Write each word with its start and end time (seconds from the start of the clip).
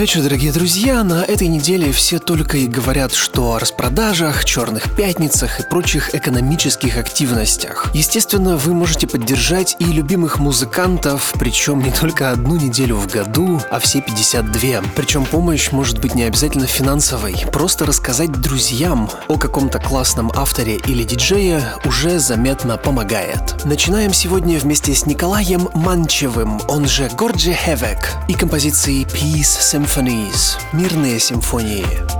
Вечер, 0.00 0.22
дорогие 0.22 0.50
друзья. 0.50 1.04
На 1.04 1.22
этой 1.24 1.46
неделе 1.46 1.92
все 1.92 2.18
только 2.18 2.56
и 2.56 2.66
говорят, 2.66 3.12
что 3.12 3.52
о 3.52 3.58
распродажах, 3.58 4.46
черных 4.46 4.96
пятницах 4.96 5.60
и 5.60 5.62
прочих 5.62 6.14
экономических 6.14 6.96
активностях. 6.96 7.90
Естественно, 7.92 8.56
вы 8.56 8.72
можете 8.72 9.06
поддержать 9.06 9.76
и 9.78 9.84
любимых 9.84 10.38
музыкантов, 10.38 11.34
причем 11.38 11.82
не 11.82 11.90
только 11.90 12.30
одну 12.30 12.56
неделю 12.56 12.96
в 12.96 13.08
году, 13.08 13.60
а 13.70 13.78
все 13.78 14.00
52. 14.00 14.80
Причем 14.96 15.26
помощь 15.26 15.70
может 15.70 16.00
быть 16.00 16.14
не 16.14 16.22
обязательно 16.22 16.66
финансовой. 16.66 17.36
Просто 17.52 17.84
рассказать 17.84 18.32
друзьям 18.32 19.10
о 19.28 19.36
каком-то 19.36 19.80
классном 19.80 20.32
авторе 20.34 20.76
или 20.86 21.02
диджее 21.02 21.62
уже 21.84 22.18
заметно 22.20 22.78
помогает. 22.78 23.66
Начинаем 23.66 24.14
сегодня 24.14 24.58
вместе 24.58 24.94
с 24.94 25.04
Николаем 25.04 25.68
Манчевым, 25.74 26.58
он 26.68 26.88
же 26.88 27.10
Горджи 27.18 27.52
Хевек, 27.52 28.14
и 28.28 28.32
композицией 28.32 29.04
Peace 29.04 29.60
Symphonies– 29.90 30.56
мирные 30.72 31.18
симфонии. 31.18 32.19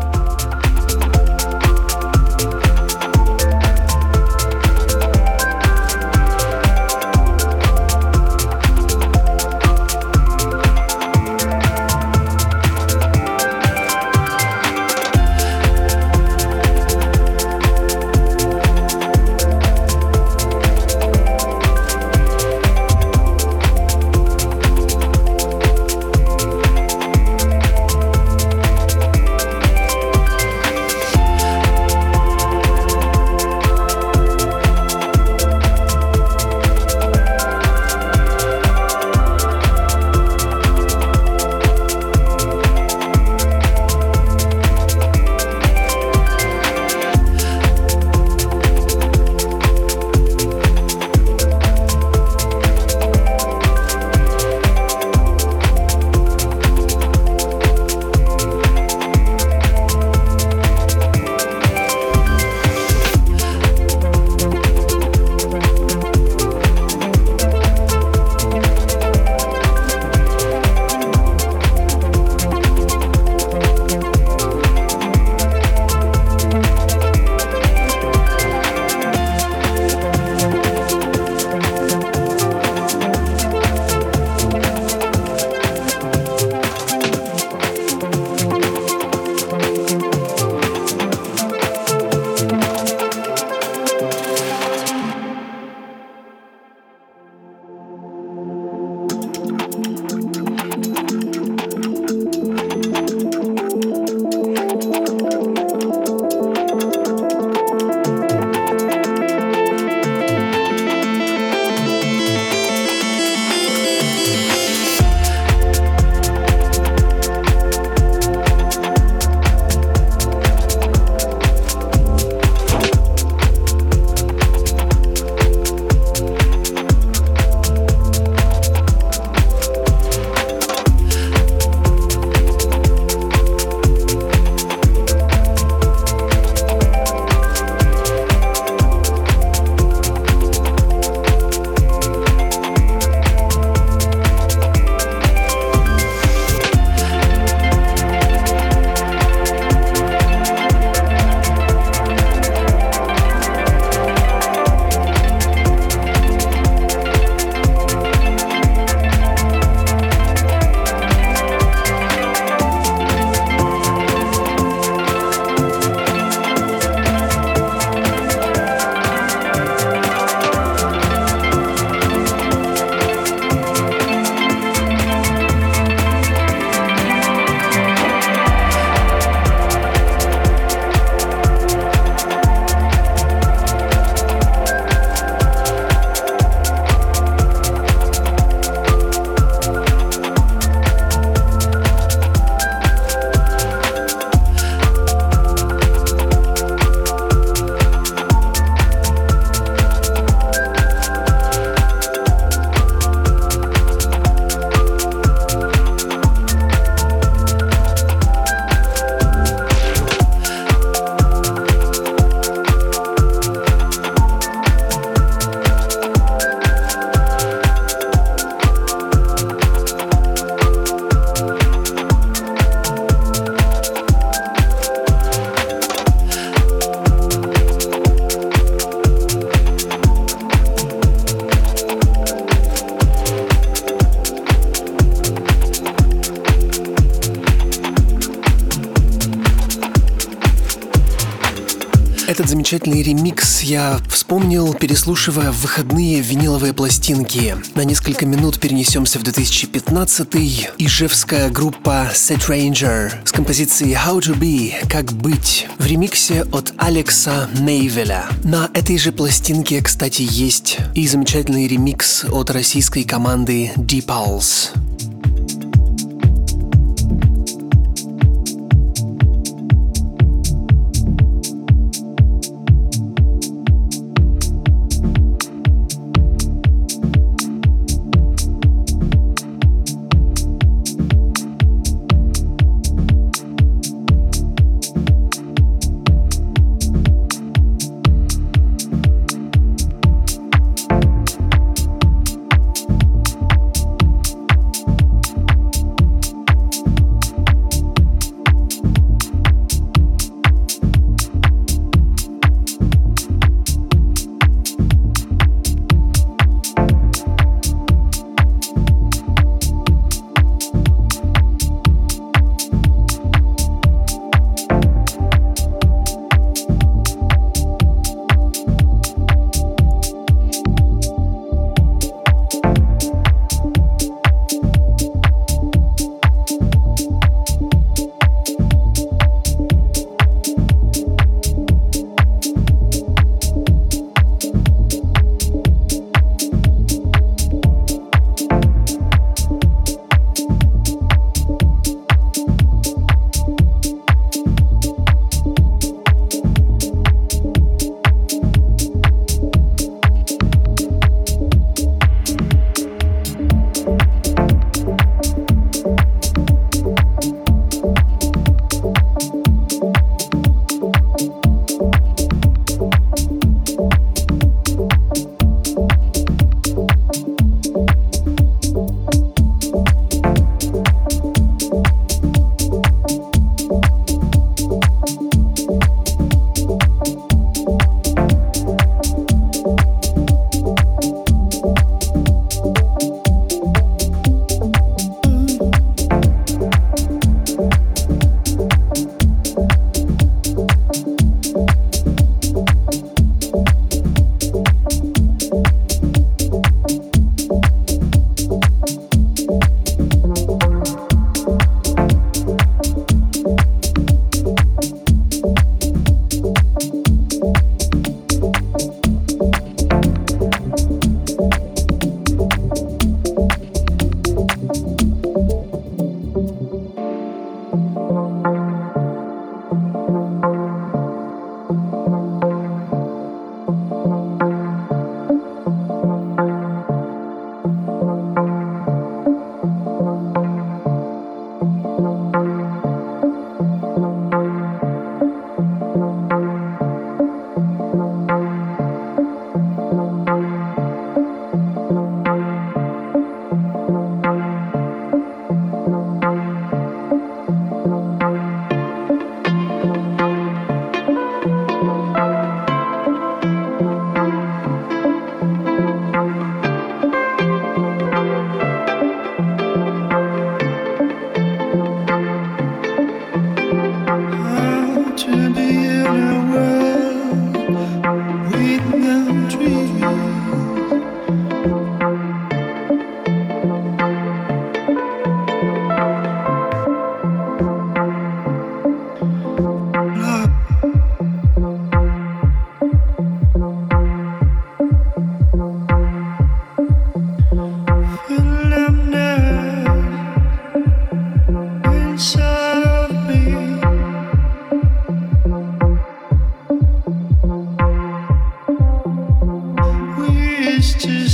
Замечательный 242.81 243.03
ремикс 243.03 243.61
я 243.61 244.01
вспомнил, 244.09 244.73
переслушивая 244.73 245.51
выходные 245.53 246.21
виниловые 246.21 246.73
пластинки. 246.73 247.57
На 247.75 247.85
несколько 247.85 248.25
минут 248.25 248.59
перенесемся 248.59 249.19
в 249.19 249.23
2015-й. 249.23 250.71
Ижевская 250.79 251.51
группа 251.51 252.11
Set 252.15 252.49
Ranger 252.49 253.13
с 253.25 253.33
композицией 253.33 253.95
How 253.95 254.21
to 254.21 254.35
Be, 254.35 254.73
как 254.89 255.13
быть, 255.13 255.67
в 255.79 255.87
ремиксе 255.87 256.45
от 256.53 256.73
Алекса 256.79 257.51
Мейвеля. 257.59 258.25
На 258.45 258.71
этой 258.73 258.97
же 258.97 259.13
пластинке, 259.13 259.83
кстати, 259.83 260.27
есть 260.27 260.79
и 260.95 261.07
замечательный 261.07 261.69
ремикс 261.69 262.25
от 262.25 262.51
российской 262.51 263.05
команды 263.05 263.73
Deep 263.77 264.07
Pulse. 264.07 264.71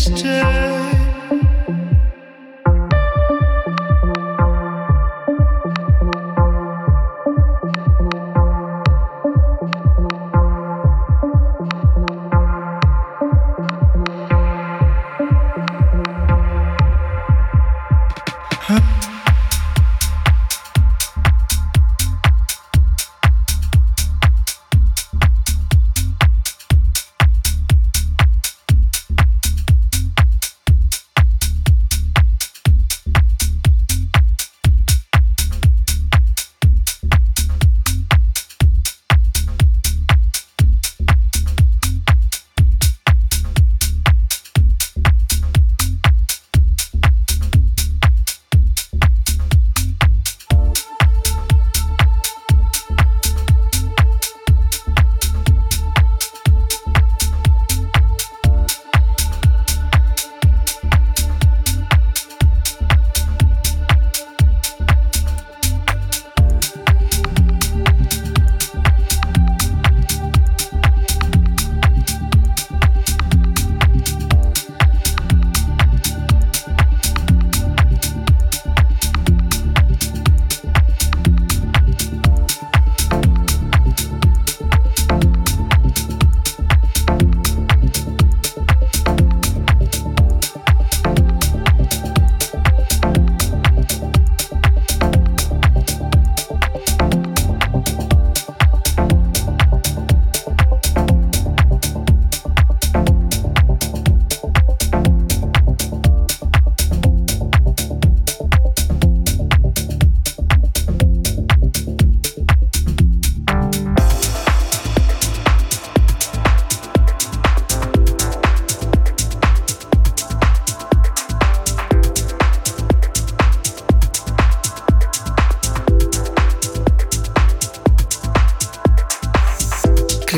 question. 0.08 0.65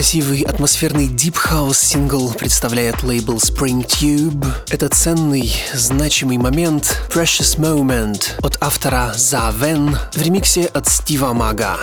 Красивый 0.09 0.41
атмосферный 0.41 1.07
Deep 1.07 1.37
House 1.51 1.75
сингл 1.75 2.33
представляет 2.33 3.03
лейбл 3.03 3.35
Spring 3.35 3.87
Tube. 3.87 4.47
Это 4.71 4.89
ценный, 4.89 5.53
значимый 5.75 6.39
момент 6.39 6.99
Precious 7.11 7.59
Moment 7.59 8.23
от 8.43 8.57
автора 8.63 9.13
За 9.15 9.53
Вен 9.55 9.99
в 10.15 10.23
ремиксе 10.23 10.65
от 10.65 10.89
Стива 10.89 11.35
Мага. 11.35 11.77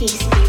Peace. 0.00 0.45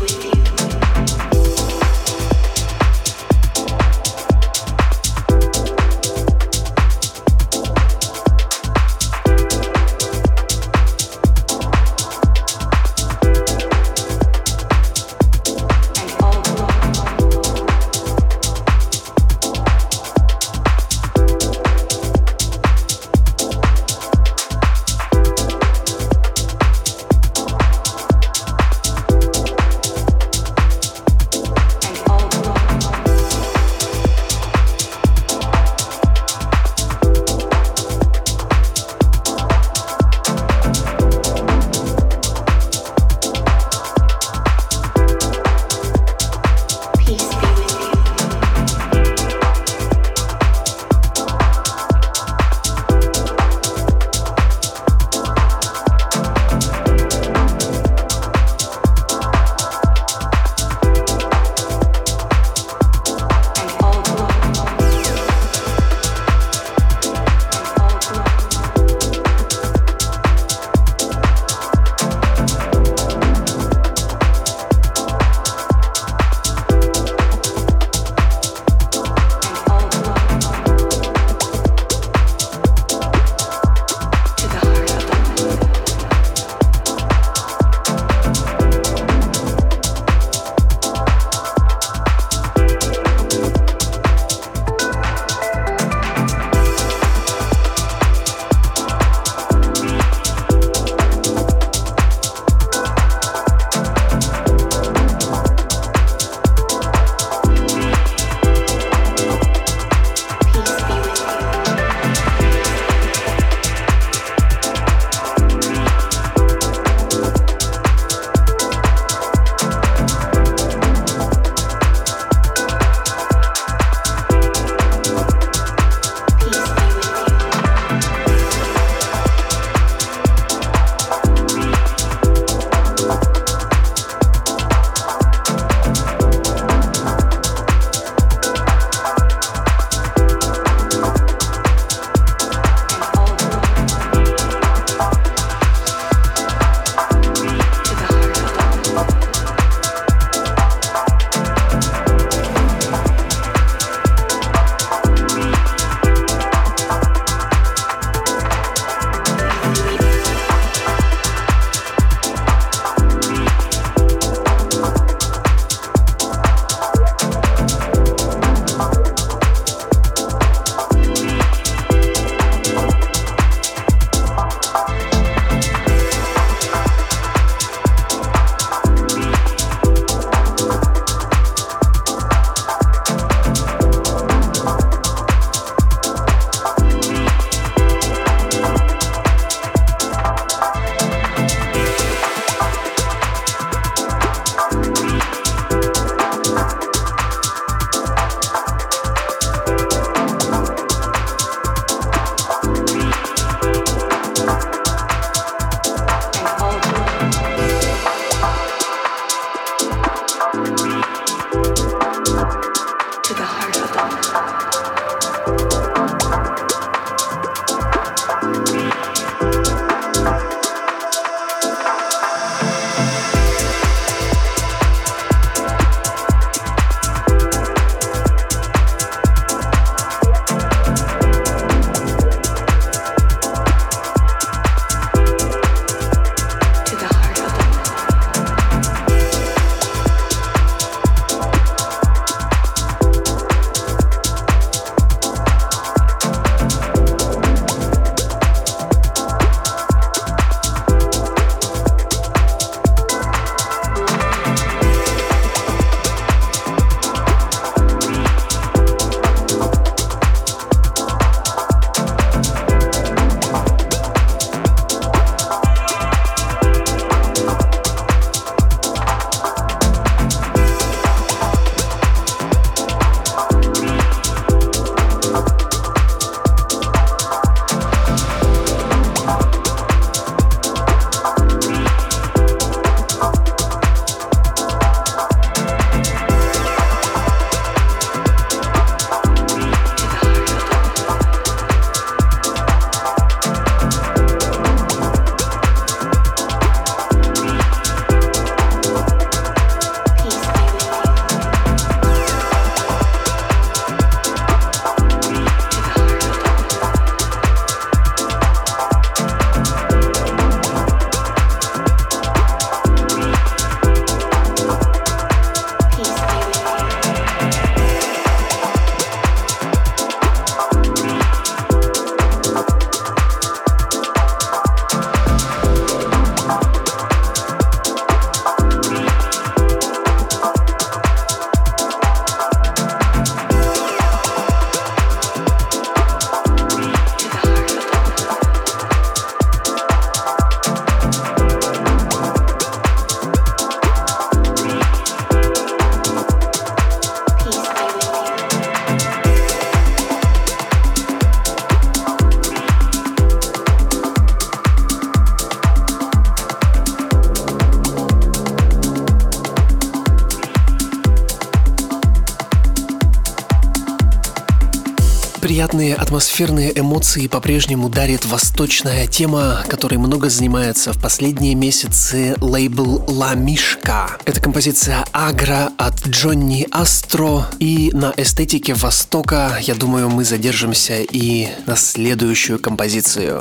Атмосферные 366.17 366.71
эмоции 366.79 367.27
по-прежнему 367.27 367.89
дарит 367.89 368.25
восточная 368.25 369.05
тема, 369.05 369.63
которой 369.67 369.99
много 369.99 370.31
занимается 370.31 370.91
в 370.91 370.99
последние 370.99 371.53
месяцы 371.53 372.33
лейбл 372.41 373.05
La 373.07 373.35
Мишка. 373.35 374.17
Это 374.25 374.41
композиция 374.41 375.05
Агра 375.11 375.69
от 375.77 376.07
Джонни 376.07 376.65
Астро, 376.71 377.45
и 377.59 377.91
на 377.93 378.15
эстетике 378.17 378.73
Востока, 378.73 379.59
я 379.61 379.75
думаю, 379.75 380.09
мы 380.09 380.25
задержимся 380.25 381.03
и 381.03 381.49
на 381.67 381.75
следующую 381.75 382.57
композицию. 382.57 383.39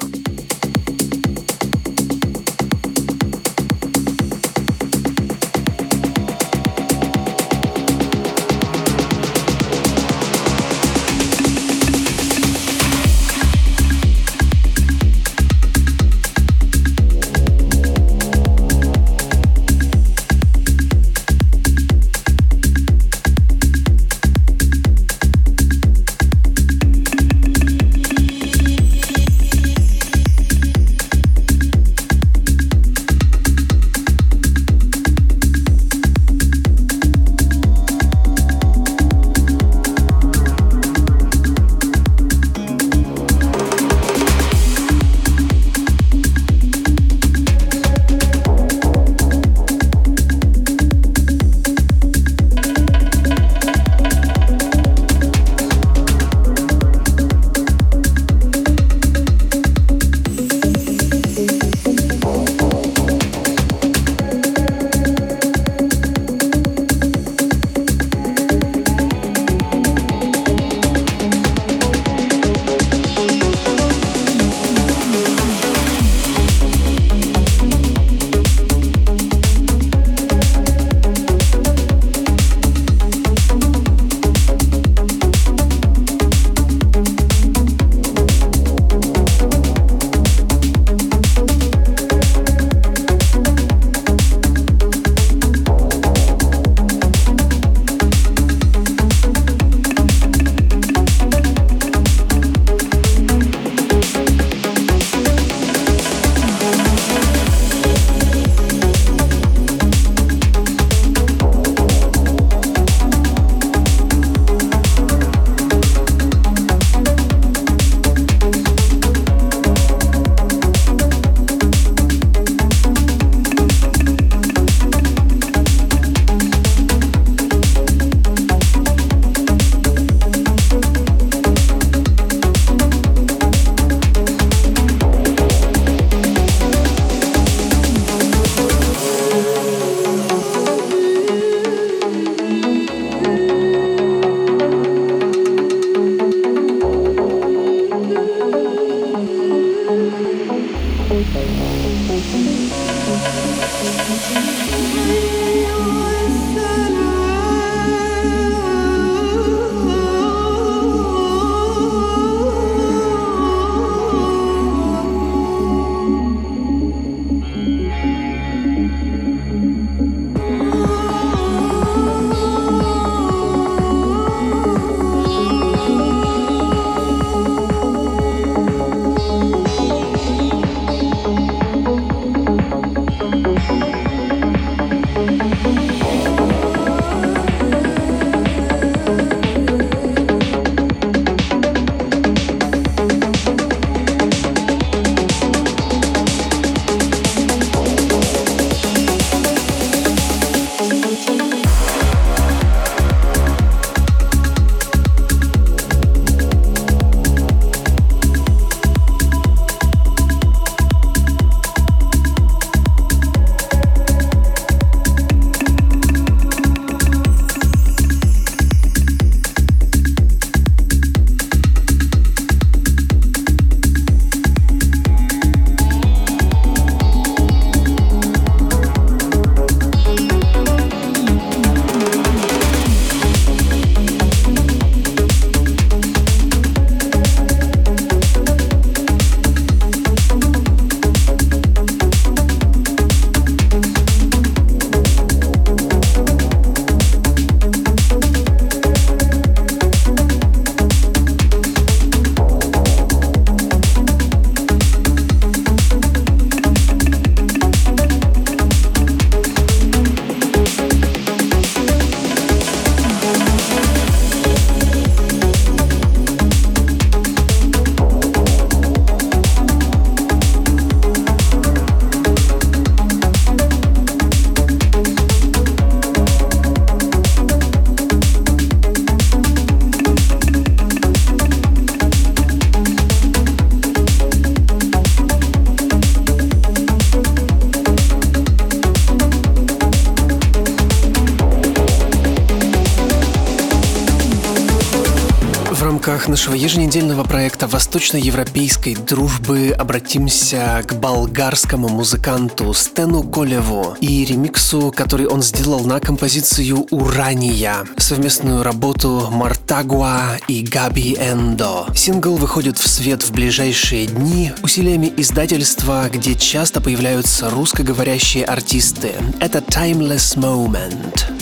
Нашего 296.46 296.62
еженедельного 296.62 297.24
проекта 297.24 297.66
восточноевропейской 297.66 298.94
дружбы 298.94 299.74
обратимся 299.76 300.84
к 300.86 300.94
болгарскому 300.94 301.88
музыканту 301.88 302.72
Стену 302.72 303.24
Колеву 303.24 303.96
и 304.00 304.24
ремиксу, 304.24 304.92
который 304.94 305.26
он 305.26 305.42
сделал 305.42 305.84
на 305.84 305.98
композицию 305.98 306.86
«Урания», 306.92 307.84
совместную 307.96 308.62
работу 308.62 309.26
Мартагуа 309.28 310.36
и 310.46 310.62
Габи 310.62 311.16
Эндо. 311.18 311.86
Сингл 311.96 312.36
выходит 312.36 312.78
в 312.78 312.86
свет 312.86 313.24
в 313.24 313.32
ближайшие 313.32 314.06
дни 314.06 314.52
усилиями 314.62 315.12
издательства, 315.16 316.08
где 316.12 316.36
часто 316.36 316.80
появляются 316.80 317.50
русскоговорящие 317.50 318.44
артисты. 318.44 319.14
Это 319.40 319.58
Timeless 319.58 320.36
Moment. 320.36 321.35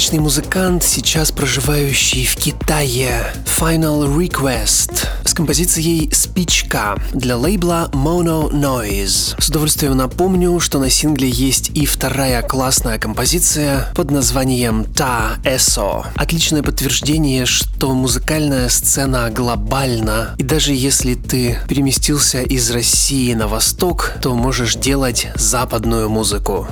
Русскоязычный 0.00 0.20
музыкант, 0.20 0.82
сейчас 0.82 1.30
проживающий 1.30 2.24
в 2.24 2.34
Китае, 2.34 3.34
Final 3.44 4.08
Request 4.16 5.06
с 5.26 5.34
композицией 5.34 6.10
«Спичка» 6.10 6.96
для 7.12 7.36
лейбла 7.36 7.90
Mono 7.92 8.50
Noise. 8.50 9.38
С 9.38 9.48
удовольствием 9.50 9.94
напомню, 9.98 10.58
что 10.58 10.78
на 10.78 10.88
сингле 10.88 11.28
есть 11.28 11.72
и 11.74 11.84
вторая 11.84 12.40
классная 12.40 12.98
композиция 12.98 13.92
под 13.94 14.10
названием 14.10 14.86
«Та 14.86 15.36
Эсо». 15.44 16.06
Отличное 16.16 16.62
подтверждение, 16.62 17.44
что 17.44 17.92
музыкальная 17.92 18.70
сцена 18.70 19.30
глобальна, 19.30 20.34
и 20.38 20.42
даже 20.42 20.72
если 20.72 21.12
ты 21.14 21.58
переместился 21.68 22.40
из 22.40 22.70
России 22.70 23.34
на 23.34 23.48
восток, 23.48 24.14
то 24.22 24.34
можешь 24.34 24.76
делать 24.76 25.28
западную 25.34 26.08
музыку. 26.08 26.66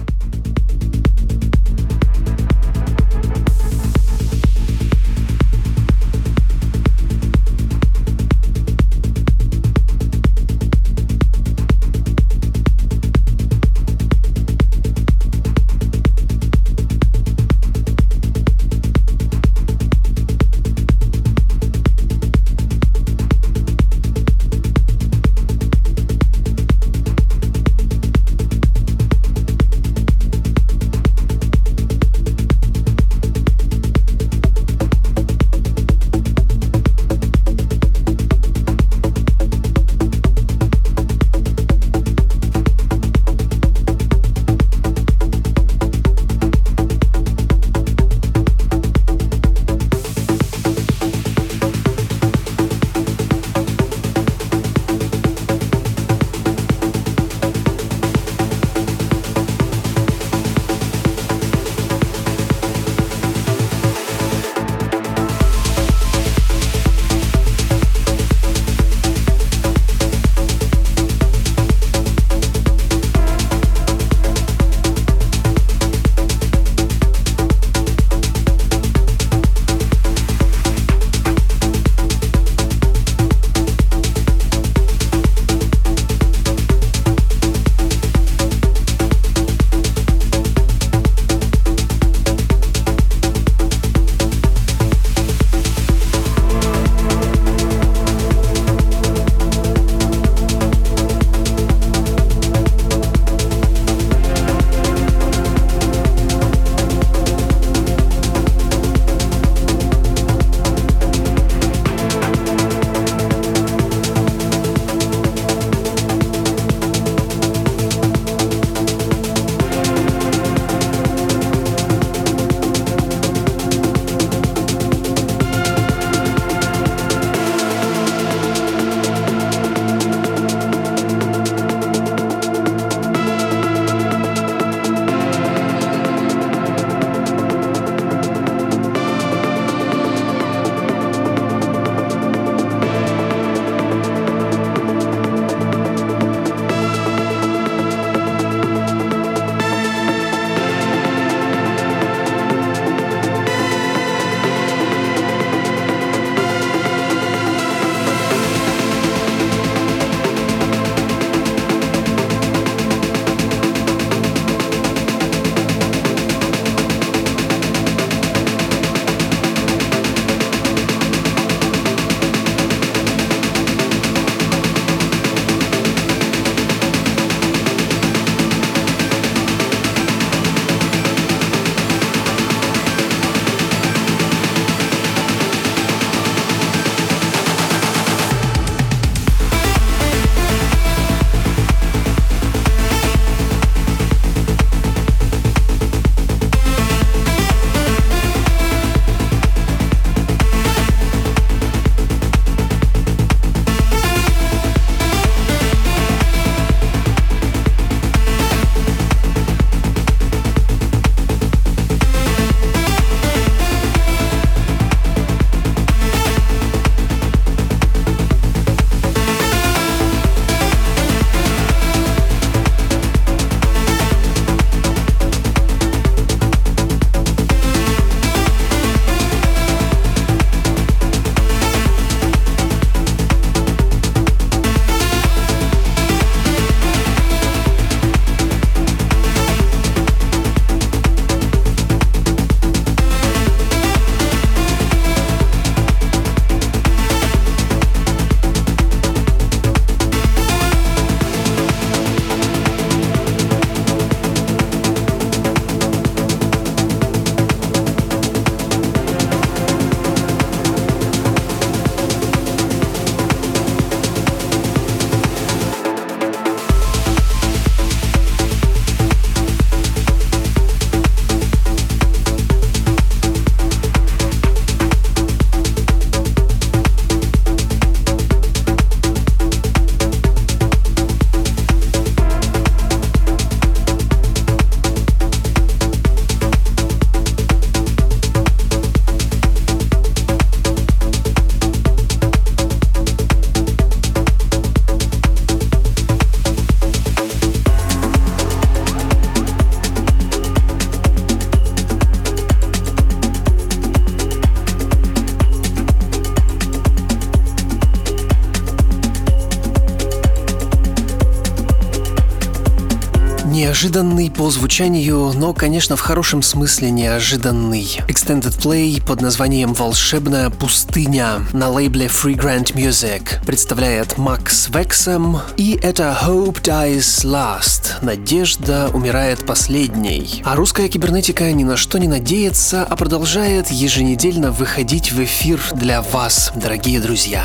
Неожиданный 313.79 314.29
по 314.29 314.51
звучанию, 314.51 315.33
но, 315.37 315.55
конечно, 315.55 315.95
в 315.95 316.01
хорошем 316.01 316.43
смысле 316.43 316.91
неожиданный. 316.91 318.01
Extended 318.09 318.59
Play 318.61 319.01
под 319.01 319.21
названием 319.21 319.73
«Волшебная 319.73 320.51
пустыня» 320.51 321.47
на 321.53 321.71
лейбле 321.71 322.07
Free 322.07 322.35
Grant 322.35 322.75
Music 322.75 323.41
представляет 323.47 324.19
Макс 324.19 324.69
Вексом, 324.71 325.39
и 325.57 325.79
это 325.81 326.19
Hope 326.25 326.61
Dies 326.61 327.25
Last– 327.25 327.93
Надежда 328.03 328.91
умирает 328.93 329.47
последней. 329.47 330.43
А 330.45 330.57
русская 330.57 330.89
кибернетика 330.89 331.53
ни 331.53 331.63
на 331.63 331.77
что 331.77 331.99
не 331.99 332.09
надеется, 332.09 332.83
а 332.83 332.97
продолжает 332.97 333.71
еженедельно 333.71 334.51
выходить 334.51 335.13
в 335.13 335.23
эфир 335.23 335.61
для 335.75 336.03
вас, 336.03 336.51
дорогие 336.57 336.99
друзья. 336.99 337.45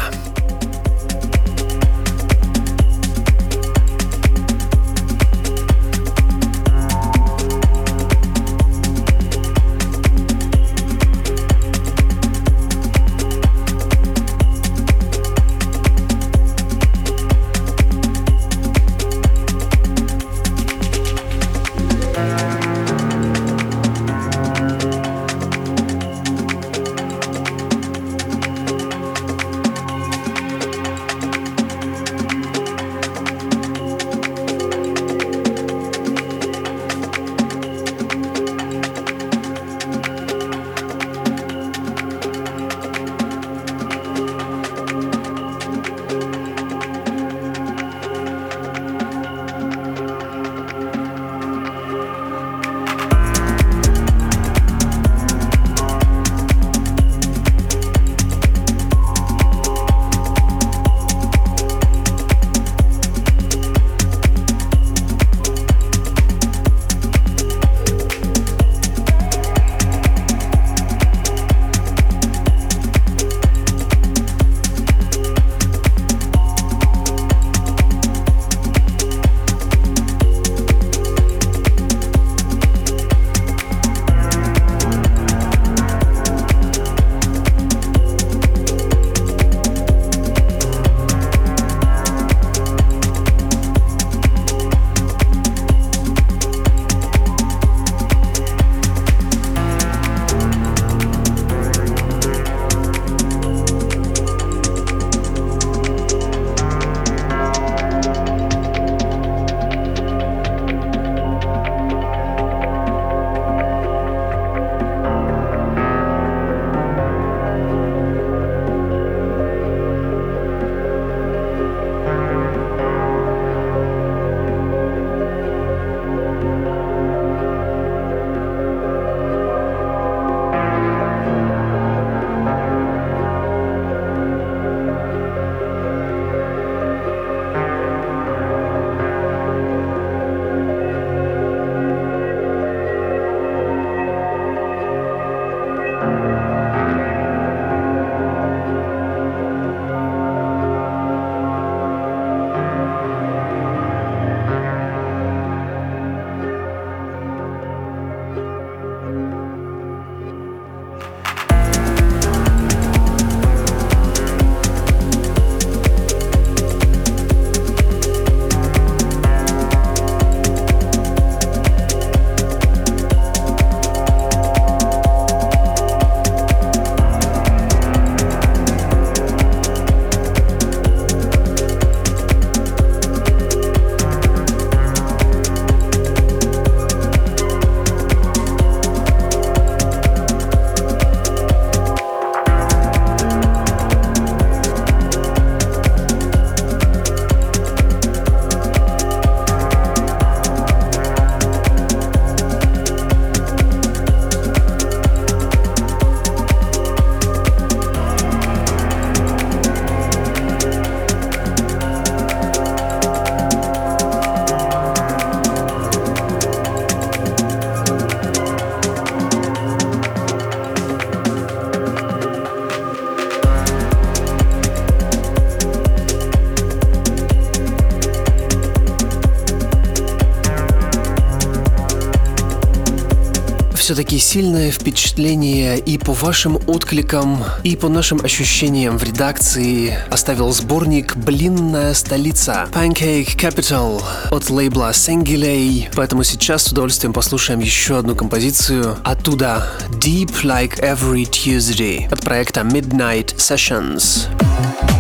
Все-таки 233.94 234.18
сильное 234.18 234.72
впечатление 234.72 235.78
и 235.78 236.00
по 236.00 236.14
вашим 236.14 236.58
откликам, 236.66 237.44
и 237.62 237.76
по 237.76 237.90
нашим 237.90 238.26
ощущениям 238.26 238.98
в 238.98 239.04
редакции 239.04 239.96
оставил 240.10 240.52
сборник 240.52 241.16
«Блинная 241.16 241.94
столица» 241.94 242.68
Pancake 242.74 243.38
Capital 243.38 244.02
от 244.32 244.50
лейбла 244.50 244.90
Sengilei. 244.94 245.90
Поэтому 245.96 246.24
сейчас 246.24 246.64
с 246.64 246.72
удовольствием 246.72 247.14
послушаем 247.14 247.60
еще 247.60 248.00
одну 248.00 248.16
композицию 248.16 248.98
оттуда 249.04 249.72
Deep 250.00 250.42
Like 250.42 250.80
Every 250.82 251.30
Tuesday 251.30 252.12
от 252.12 252.22
проекта 252.22 252.62
Midnight 252.62 253.36
Sessions. 253.36 254.28
Говорит 254.34 254.93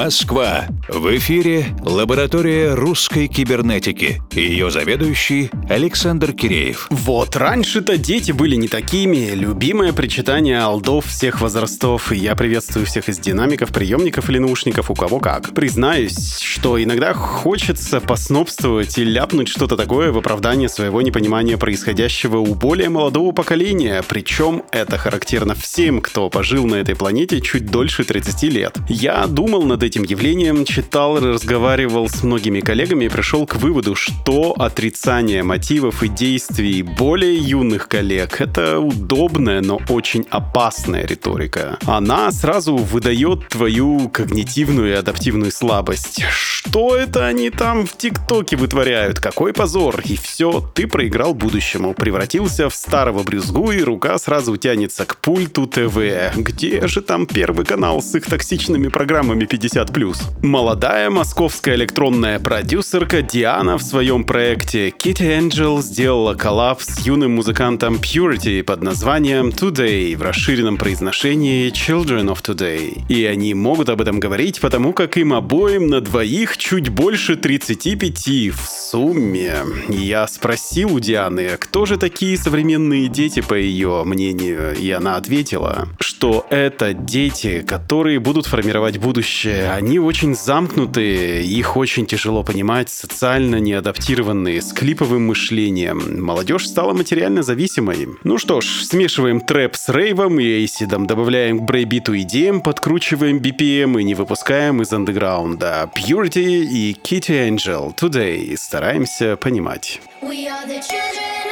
Москва. 0.00 0.69
В 0.92 1.16
эфире 1.16 1.66
лаборатория 1.84 2.74
русской 2.74 3.28
кибернетики. 3.28 4.20
Ее 4.32 4.72
заведующий 4.72 5.48
Александр 5.68 6.32
Киреев. 6.32 6.88
Вот, 6.90 7.36
раньше-то 7.36 7.96
дети 7.96 8.32
были 8.32 8.56
не 8.56 8.66
такими. 8.66 9.30
Любимое 9.30 9.92
причитание 9.92 10.58
алдов 10.58 11.06
всех 11.06 11.40
возрастов. 11.40 12.10
И 12.10 12.16
я 12.16 12.34
приветствую 12.34 12.86
всех 12.86 13.08
из 13.08 13.20
динамиков, 13.20 13.72
приемников 13.72 14.28
или 14.30 14.38
наушников, 14.38 14.90
у 14.90 14.96
кого 14.96 15.20
как. 15.20 15.54
Признаюсь, 15.54 16.40
что 16.40 16.82
иногда 16.82 17.14
хочется 17.14 18.00
поснобствовать 18.00 18.98
и 18.98 19.04
ляпнуть 19.04 19.48
что-то 19.48 19.76
такое 19.76 20.10
в 20.10 20.18
оправдание 20.18 20.68
своего 20.68 21.02
непонимания 21.02 21.56
происходящего 21.56 22.38
у 22.38 22.56
более 22.56 22.88
молодого 22.88 23.30
поколения. 23.30 24.02
Причем 24.08 24.64
это 24.72 24.98
характерно 24.98 25.54
всем, 25.54 26.00
кто 26.00 26.28
пожил 26.30 26.66
на 26.66 26.74
этой 26.74 26.96
планете 26.96 27.40
чуть 27.40 27.66
дольше 27.66 28.02
30 28.02 28.42
лет. 28.52 28.76
Я 28.88 29.28
думал 29.28 29.62
над 29.62 29.84
этим 29.84 30.02
явлением, 30.02 30.64
читал, 30.80 31.20
разговаривал 31.20 32.08
с 32.08 32.22
многими 32.22 32.60
коллегами 32.60 33.04
и 33.04 33.08
пришел 33.10 33.46
к 33.46 33.56
выводу, 33.56 33.94
что 33.94 34.54
отрицание 34.58 35.42
мотивов 35.42 36.02
и 36.02 36.08
действий 36.08 36.82
более 36.82 37.36
юных 37.36 37.86
коллег— 37.86 38.36
это 38.40 38.80
удобная, 38.80 39.60
но 39.60 39.78
очень 39.90 40.24
опасная 40.30 41.06
риторика. 41.06 41.78
Она 41.84 42.32
сразу 42.32 42.76
выдает 42.76 43.46
твою 43.48 44.08
когнитивную 44.08 44.92
и 44.92 44.96
адаптивную 44.96 45.52
слабость. 45.52 46.24
Что 46.30 46.96
это 46.96 47.26
они 47.26 47.50
там 47.50 47.86
в 47.86 47.94
ТикТоке 47.98 48.56
вытворяют? 48.56 49.20
Какой 49.20 49.52
позор! 49.52 50.00
И 50.06 50.16
все, 50.16 50.66
ты 50.74 50.86
проиграл 50.86 51.34
будущему, 51.34 51.92
превратился 51.92 52.70
в 52.70 52.74
старого 52.74 53.22
брюзгу, 53.22 53.72
и 53.72 53.82
рука 53.82 54.16
сразу 54.18 54.56
тянется 54.56 55.04
к 55.04 55.16
пульту 55.16 55.66
ТВ. 55.66 55.98
Где 56.36 56.86
же 56.86 57.02
там 57.02 57.26
первый 57.26 57.66
канал 57.66 58.00
с 58.00 58.14
их 58.14 58.24
токсичными 58.24 58.88
программами 58.88 59.44
50+. 59.44 60.16
Молодая 60.70 61.10
московская 61.10 61.74
электронная 61.74 62.38
продюсерка 62.38 63.22
Диана 63.22 63.76
в 63.76 63.82
своем 63.82 64.22
проекте 64.22 64.90
Kitty 64.90 65.40
Angel 65.40 65.82
сделала 65.82 66.34
коллаб 66.34 66.80
с 66.80 67.04
юным 67.04 67.32
музыкантом 67.32 67.96
Purity 67.96 68.62
под 68.62 68.80
названием 68.80 69.48
Today 69.48 70.16
в 70.16 70.22
расширенном 70.22 70.76
произношении 70.76 71.72
Children 71.72 72.32
of 72.32 72.40
Today. 72.44 73.02
И 73.08 73.24
они 73.24 73.52
могут 73.54 73.88
об 73.88 74.00
этом 74.00 74.20
говорить, 74.20 74.60
потому 74.60 74.92
как 74.92 75.16
им 75.16 75.32
обоим 75.32 75.88
на 75.88 76.00
двоих 76.00 76.56
чуть 76.56 76.88
больше 76.88 77.34
35 77.34 78.54
в 78.54 78.68
сумме. 78.90 79.56
Я 79.88 80.28
спросил 80.28 80.94
у 80.94 81.00
Дианы, 81.00 81.56
кто 81.58 81.84
же 81.84 81.96
такие 81.96 82.38
современные 82.38 83.08
дети, 83.08 83.40
по 83.40 83.54
ее 83.54 84.04
мнению, 84.04 84.76
и 84.76 84.88
она 84.92 85.16
ответила, 85.16 85.88
что 85.98 86.46
это 86.48 86.94
дети, 86.94 87.64
которые 87.66 88.20
будут 88.20 88.46
формировать 88.46 88.98
будущее. 88.98 89.72
Они 89.72 89.98
очень 89.98 90.36
замкнутые, 90.50 91.44
их 91.44 91.76
очень 91.76 92.06
тяжело 92.06 92.42
понимать, 92.42 92.90
социально 92.90 93.60
неадаптированные, 93.60 94.60
с 94.60 94.72
клиповым 94.72 95.28
мышлением. 95.28 96.24
Молодежь 96.24 96.66
стала 96.66 96.92
материально 96.92 97.44
зависимой. 97.44 98.08
Ну 98.24 98.36
что 98.36 98.60
ж, 98.60 98.66
смешиваем 98.82 99.40
трэп 99.40 99.76
с 99.76 99.88
рейвом 99.88 100.40
и 100.40 100.44
эйсидом, 100.44 101.06
добавляем 101.06 101.60
к 101.60 101.62
брейбиту 101.62 102.18
идеям, 102.18 102.62
подкручиваем 102.62 103.38
BPM 103.38 104.00
и 104.00 104.02
не 104.02 104.16
выпускаем 104.16 104.82
из 104.82 104.92
андеграунда. 104.92 105.88
Purity 105.94 106.64
и 106.64 106.96
Kitty 107.00 107.48
Angel 107.48 107.94
Today 107.94 108.56
стараемся 108.56 109.36
понимать. 109.36 110.00
We 110.20 110.48
are 110.48 110.66
the 110.66 110.80
children 110.80 111.49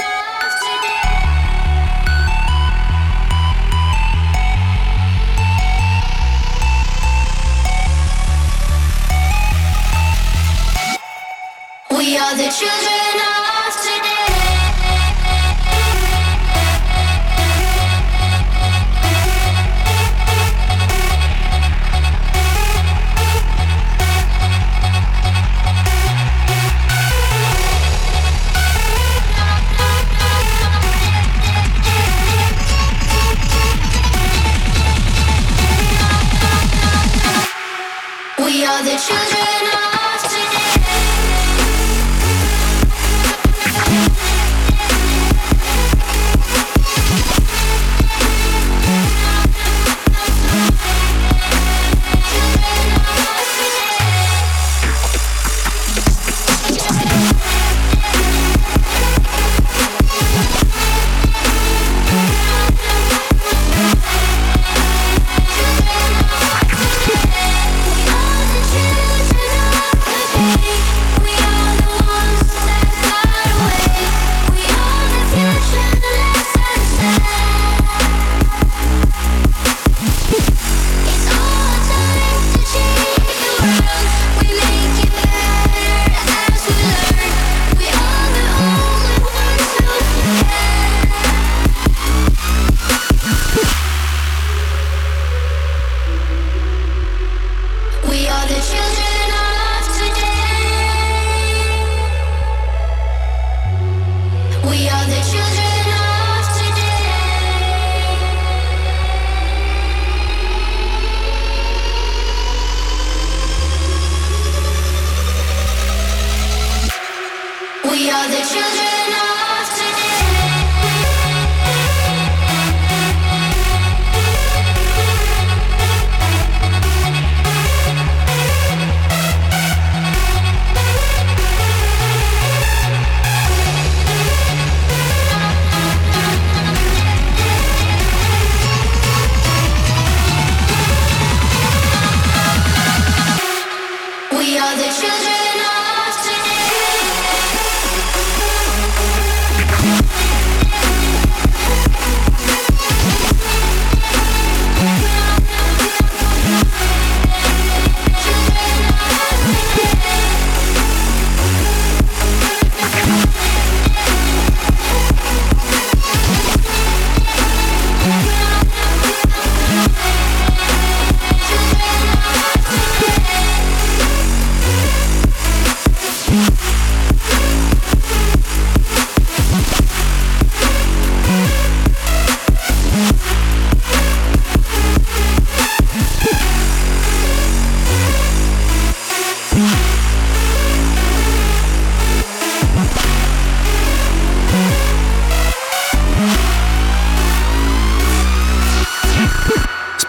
We 12.09 12.17
are 12.17 12.35
the 12.35 12.49
children 12.49 13.21
of 13.21 13.38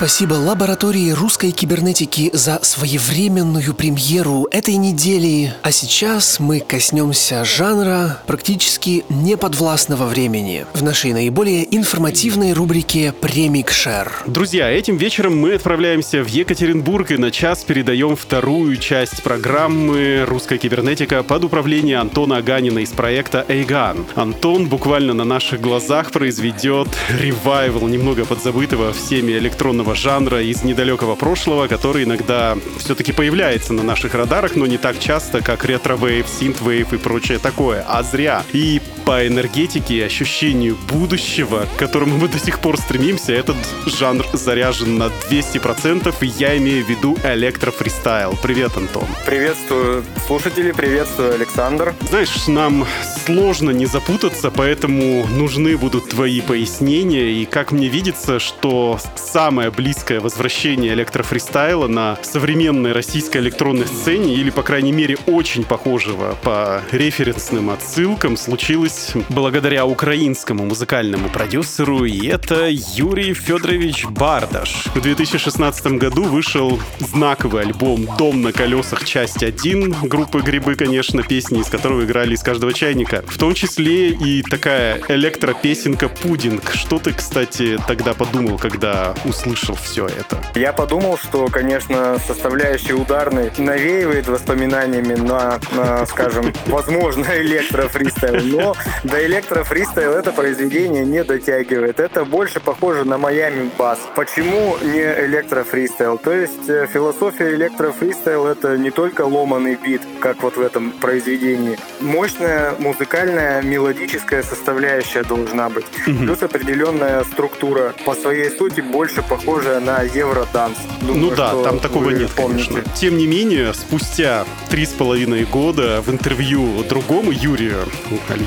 спасибо 0.10 0.34
лаборатории 0.34 1.12
русской 1.12 1.52
кибернетики 1.52 2.32
за 2.34 2.60
своевременную 2.64 3.76
премьеру 3.76 4.48
этой 4.50 4.74
недели. 4.74 5.54
А 5.62 5.72
сейчас 5.72 6.40
мы 6.40 6.62
коснемся 6.62 7.46
жанра 7.46 8.18
практически 8.26 9.06
неподвластного 9.10 10.06
времени 10.06 10.66
в 10.74 10.82
нашей 10.82 11.14
наиболее 11.14 11.64
информативной 11.76 12.54
рубрике 12.54 13.14
«Премикшер». 13.22 14.12
Друзья, 14.26 14.72
этим 14.72 14.98
вечером 14.98 15.38
мы 15.38 15.54
отправляемся 15.54 16.24
в 16.24 16.28
Екатеринбург 16.28 17.12
и 17.12 17.18
на 17.18 17.30
час 17.30 17.64
передаем 17.64 18.16
вторую 18.16 18.78
часть 18.78 19.22
программы 19.22 20.26
«Русская 20.28 20.58
кибернетика» 20.58 21.22
под 21.22 21.44
управление 21.44 22.00
Антона 22.00 22.38
Аганина 22.38 22.80
из 22.80 22.90
проекта 22.90 23.46
«Эйган». 23.48 24.08
Антон 24.16 24.70
буквально 24.70 25.14
на 25.14 25.24
наших 25.24 25.62
глазах 25.62 26.10
произведет 26.10 26.88
revival 27.12 27.88
немного 27.88 28.26
подзабытого 28.26 28.92
всеми 28.92 29.34
электронного 29.34 29.99
жанра 30.00 30.42
из 30.42 30.64
недалекого 30.64 31.16
прошлого, 31.16 31.68
который 31.68 32.06
иногда 32.06 32.58
все-таки 32.80 33.12
появляется 33.12 33.74
на 33.74 33.84
наших 33.84 34.16
радарах, 34.16 34.56
но 34.56 34.66
не 34.66 34.78
так 34.78 35.00
часто, 35.00 35.42
как 35.42 35.66
ретро-вейв, 35.66 36.28
синт-вейв 36.28 36.94
и 36.94 36.98
прочее 36.98 37.40
такое. 37.40 37.86
А 37.88 38.02
зря. 38.02 38.44
И 38.54 38.82
по 39.10 39.26
энергетике 39.26 39.96
и 39.96 40.02
ощущению 40.02 40.78
будущего, 40.88 41.66
к 41.66 41.80
которому 41.80 42.18
мы 42.18 42.28
до 42.28 42.38
сих 42.38 42.60
пор 42.60 42.78
стремимся, 42.78 43.34
этот 43.34 43.56
жанр 43.88 44.24
заряжен 44.34 45.00
на 45.00 45.06
200%, 45.32 46.14
и 46.22 46.28
я 46.28 46.56
имею 46.58 46.86
в 46.86 46.90
виду 46.90 47.18
электрофристайл. 47.24 48.38
Привет, 48.44 48.78
Антон. 48.78 49.06
Приветствую 49.26 50.04
слушатели, 50.28 50.72
приветствую 50.72 51.34
Александр. 51.34 51.96
Знаешь, 52.08 52.46
нам 52.46 52.86
сложно 53.26 53.72
не 53.72 53.88
запутаться, 53.88 54.52
поэтому 54.52 55.26
нужны 55.26 55.76
будут 55.76 56.10
твои 56.10 56.42
пояснения. 56.42 57.32
И 57.32 57.46
как 57.46 57.72
мне 57.72 57.88
видится, 57.88 58.38
что 58.38 59.00
самое 59.16 59.72
близкое 59.72 60.20
возвращение 60.20 60.94
электрофристайла 60.94 61.88
на 61.88 62.20
современной 62.22 62.92
российской 62.92 63.40
электронной 63.40 63.88
сцене, 63.88 64.36
или, 64.36 64.52
по 64.52 64.62
крайней 64.62 64.92
мере, 64.92 65.18
очень 65.26 65.64
похожего 65.64 66.38
по 66.44 66.84
референсным 66.92 67.72
отсылкам, 67.72 68.38
случилось 68.38 68.99
благодаря 69.30 69.86
украинскому 69.86 70.66
музыкальному 70.66 71.30
продюсеру, 71.30 72.06
и 72.06 72.28
это 72.28 72.68
Юрий 72.70 73.34
Федорович 73.34 74.06
Бардаш. 74.06 74.88
В 74.94 75.02
2016 75.02 75.86
году 75.94 76.24
вышел 76.24 76.80
знаковый 77.00 77.64
альбом 77.64 78.08
«Дом 78.18 78.42
на 78.42 78.52
колесах. 78.52 79.06
Часть 79.06 79.44
1» 79.44 80.08
группы 80.08 80.42
«Грибы», 80.42 80.76
конечно, 80.76 81.24
песни 81.24 81.60
из 81.60 81.68
которого 81.68 82.04
играли 82.04 82.34
из 82.34 82.44
каждого 82.44 82.74
чайника. 82.74 83.24
В 83.28 83.38
том 83.38 83.54
числе 83.54 84.10
и 84.10 84.42
такая 84.42 85.02
электропесенка 85.08 86.10
«Пудинг». 86.10 86.72
Что 86.74 87.00
ты, 87.00 87.14
кстати, 87.14 87.80
тогда 87.88 88.14
подумал, 88.14 88.58
когда 88.58 89.14
услышал 89.26 89.76
все 89.76 90.08
это? 90.08 90.44
Я 90.56 90.74
подумал, 90.74 91.18
что, 91.18 91.48
конечно, 91.48 92.18
составляющая 92.26 92.94
ударной 92.94 93.52
навеивает 93.58 94.28
воспоминаниями 94.28 95.16
на, 95.16 95.60
на 95.72 96.06
скажем, 96.06 96.54
возможно, 96.68 97.26
электрофристайл, 97.40 98.44
но 98.44 98.76
до 99.04 99.26
electro 99.26 99.64
freestyle 99.64 100.14
это 100.14 100.32
произведение 100.32 101.06
не 101.06 101.24
дотягивает. 101.24 102.00
Это 102.00 102.26
больше 102.26 102.60
похоже 102.60 103.06
на 103.06 103.18
Miami 103.18 103.70
bass. 103.78 104.00
Почему 104.16 104.78
не 104.82 105.26
electro 105.26 105.64
freestyle? 105.64 106.18
То 106.18 106.32
есть 106.32 106.70
э, 106.70 106.88
философия 106.92 107.54
electro 107.56 107.96
freestyle 107.96 108.48
это 108.48 108.78
не 108.78 108.92
только 108.92 109.22
ломаный 109.22 109.76
бит, 109.76 110.02
как 110.20 110.42
вот 110.44 110.58
в 110.58 110.62
этом 110.62 110.92
произведении. 110.92 111.78
Мощная 112.00 112.74
музыкальная 112.80 113.62
мелодическая 113.62 114.44
составляющая 114.44 115.24
должна 115.24 115.70
быть. 115.70 115.86
Плюс 116.06 116.42
определенная 116.42 117.24
структура. 117.24 117.94
По 118.06 118.16
своей 118.16 118.50
сути 118.50 118.82
больше 118.82 119.22
похожая 119.22 119.80
на 119.80 120.02
евроданс. 120.02 120.78
Думаю, 121.02 121.20
ну 121.20 121.36
да, 121.36 121.54
там 121.64 121.80
такого 121.80 122.10
нет, 122.10 122.30
помните. 122.32 122.70
конечно. 122.70 122.96
Тем 122.96 123.18
не 123.18 123.28
менее, 123.28 123.74
спустя 123.74 124.46
три 124.70 124.86
с 124.86 124.90
половиной 124.90 125.46
года 125.46 126.02
в 126.02 126.10
интервью 126.10 126.84
другому 126.84 127.32
Юрию, 127.32 127.86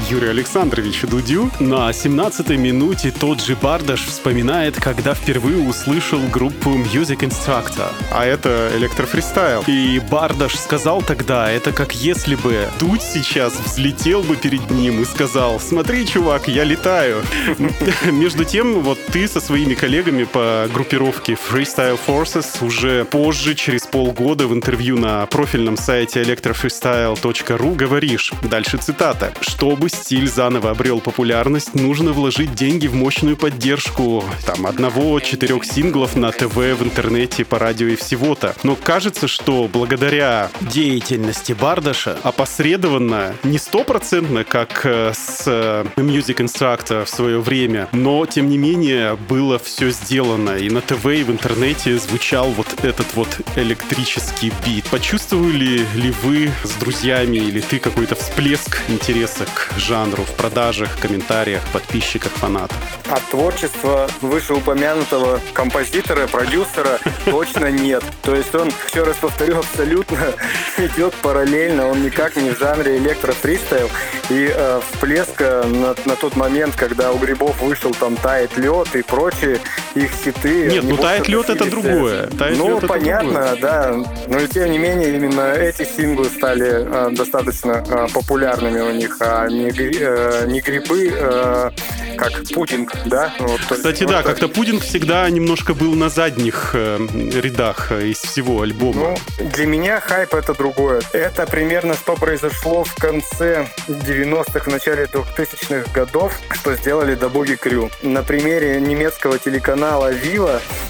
Юрию 0.08 0.21
Александровичу 0.30 1.06
Дудю, 1.06 1.50
на 1.58 1.90
17-й 1.90 2.56
минуте 2.56 3.10
тот 3.10 3.42
же 3.42 3.56
Бардаш 3.56 4.04
вспоминает, 4.04 4.76
когда 4.80 5.14
впервые 5.14 5.68
услышал 5.68 6.20
группу 6.30 6.70
Music 6.70 7.20
Instructor, 7.20 7.90
а 8.12 8.24
это 8.24 8.70
электрофристайл. 8.76 9.64
И 9.66 10.00
Бардаш 10.10 10.56
сказал 10.56 11.02
тогда, 11.02 11.50
это 11.50 11.72
как 11.72 11.94
если 11.94 12.36
бы 12.36 12.68
Дудь 12.78 13.02
сейчас 13.02 13.54
взлетел 13.58 14.22
бы 14.22 14.36
перед 14.36 14.70
ним 14.70 15.02
и 15.02 15.04
сказал, 15.04 15.58
смотри, 15.58 16.06
чувак, 16.06 16.48
я 16.48 16.64
летаю. 16.64 17.22
Между 18.04 18.44
тем, 18.44 18.80
вот 18.80 18.98
ты 19.06 19.26
со 19.26 19.40
своими 19.40 19.74
коллегами 19.74 20.24
по 20.24 20.68
группировке 20.72 21.34
Freestyle 21.34 21.98
Forces 22.06 22.64
уже 22.64 23.04
позже, 23.04 23.54
через 23.54 23.86
полгода 23.86 24.46
в 24.46 24.54
интервью 24.54 24.98
на 24.98 25.26
профильном 25.26 25.76
сайте 25.76 26.22
electrofreestyle.ru 26.22 27.74
говоришь, 27.74 28.32
дальше 28.42 28.78
цитата, 28.78 29.32
чтобы 29.40 29.88
стиль 29.88 30.11
заново 30.20 30.70
обрел 30.70 31.00
популярность, 31.00 31.74
нужно 31.74 32.12
вложить 32.12 32.54
деньги 32.54 32.86
в 32.86 32.94
мощную 32.94 33.36
поддержку 33.36 34.24
там 34.46 34.66
одного-четырех 34.66 35.64
синглов 35.64 36.16
на 36.16 36.32
ТВ, 36.32 36.54
в 36.54 36.82
интернете, 36.82 37.44
по 37.44 37.58
радио 37.58 37.88
и 37.88 37.96
всего-то. 37.96 38.54
Но 38.62 38.76
кажется, 38.76 39.28
что 39.28 39.68
благодаря 39.72 40.50
деятельности 40.60 41.52
Бардаша 41.52 42.18
опосредованно, 42.22 43.34
не 43.42 43.58
стопроцентно, 43.58 44.44
как 44.44 44.82
э, 44.84 45.12
с 45.14 45.44
э, 45.46 45.84
Music 45.96 46.36
Instructor 46.36 47.04
в 47.04 47.08
свое 47.08 47.40
время, 47.40 47.88
но 47.92 48.26
тем 48.26 48.48
не 48.48 48.58
менее 48.58 49.16
было 49.16 49.58
все 49.58 49.90
сделано. 49.90 50.56
И 50.56 50.68
на 50.70 50.80
ТВ, 50.80 51.06
и 51.06 51.22
в 51.22 51.30
интернете 51.30 51.98
звучал 51.98 52.50
вот 52.50 52.66
этот 52.82 53.14
вот 53.14 53.28
электрический 53.56 54.52
бит. 54.66 54.84
Почувствовали 54.90 55.86
ли 55.94 56.12
вы 56.22 56.50
с 56.64 56.72
друзьями 56.74 57.36
или 57.36 57.60
ты 57.60 57.78
какой-то 57.78 58.14
всплеск 58.14 58.80
интереса 58.88 59.46
к 59.46 59.78
жанру 59.78 60.01
в 60.10 60.34
продажах, 60.36 60.98
комментариях, 61.00 61.62
подписчиках, 61.72 62.32
фанатах? 62.32 62.76
От 63.10 63.22
творчества 63.30 64.08
вышеупомянутого 64.20 65.40
композитора, 65.52 66.26
продюсера 66.26 66.98
точно 67.24 67.70
нет. 67.70 68.02
То 68.22 68.34
есть 68.34 68.54
он, 68.54 68.70
еще 68.88 69.04
раз 69.04 69.16
повторю, 69.16 69.58
абсолютно 69.58 70.18
идет 70.78 71.14
параллельно, 71.14 71.88
он 71.88 72.02
никак 72.02 72.36
не 72.36 72.50
в 72.50 72.58
жанре 72.58 72.98
электрофристайл. 72.98 73.88
И 74.30 74.52
э, 74.54 74.80
всплеска 74.90 75.64
на, 75.66 75.94
на 76.04 76.16
тот 76.16 76.36
момент, 76.36 76.74
когда 76.76 77.12
у 77.12 77.18
Грибов 77.18 77.60
вышел 77.60 77.92
там 77.92 78.16
«Тает 78.16 78.56
лед» 78.56 78.94
и 78.94 79.02
прочие 79.02 79.60
их 79.94 80.10
хиты... 80.10 80.70
Нет, 80.70 80.84
они, 80.84 80.92
ну 80.92 80.96
«Тает 80.96 81.28
лед» 81.28 81.50
это 81.50 81.70
другое. 81.70 82.26
«Тает 82.26 82.58
ну, 82.58 82.80
лед» 82.80 82.88
понятно, 82.88 83.56
да. 83.60 83.94
Но 84.26 84.46
тем 84.46 84.70
не 84.70 84.78
менее, 84.78 85.14
именно 85.14 85.52
эти 85.52 85.84
синглы 85.84 86.26
стали 86.26 86.86
э, 86.86 87.10
достаточно 87.12 87.84
э, 87.86 88.06
популярными 88.12 88.80
у 88.80 88.92
них, 88.92 89.16
а 89.20 89.46
не, 89.48 89.70
э, 89.98 90.46
не 90.46 90.60
грибы, 90.60 91.12
э, 91.12 91.70
как 92.16 92.42
пудинг, 92.54 92.92
да? 93.06 93.32
Вот, 93.38 93.60
Кстати, 93.68 94.04
да, 94.04 94.22
как-то 94.22 94.48
Пудинг 94.48 94.82
всегда 94.82 95.28
немножко 95.28 95.74
был 95.74 95.94
на 95.94 96.08
задних 96.08 96.70
э, 96.74 96.98
рядах 97.34 97.90
э, 97.90 98.08
из 98.08 98.18
всего 98.18 98.62
альбома. 98.62 99.16
Ну, 99.38 99.46
для 99.48 99.66
меня 99.66 100.00
хайп 100.00 100.34
это 100.34 100.54
другое. 100.54 101.02
Это 101.12 101.46
примерно 101.46 101.94
что 101.94 102.14
произошло 102.14 102.84
в 102.84 102.94
конце 102.94 103.66
90-х, 103.88 104.60
в 104.60 104.66
начале 104.68 105.04
2000-х 105.04 105.90
годов, 105.92 106.38
что 106.50 106.74
сделали 106.76 107.14
Добуги 107.14 107.54
Крю. 107.54 107.90
На 108.02 108.22
примере 108.22 108.80
немецкого 108.80 109.38
телеканала 109.38 110.12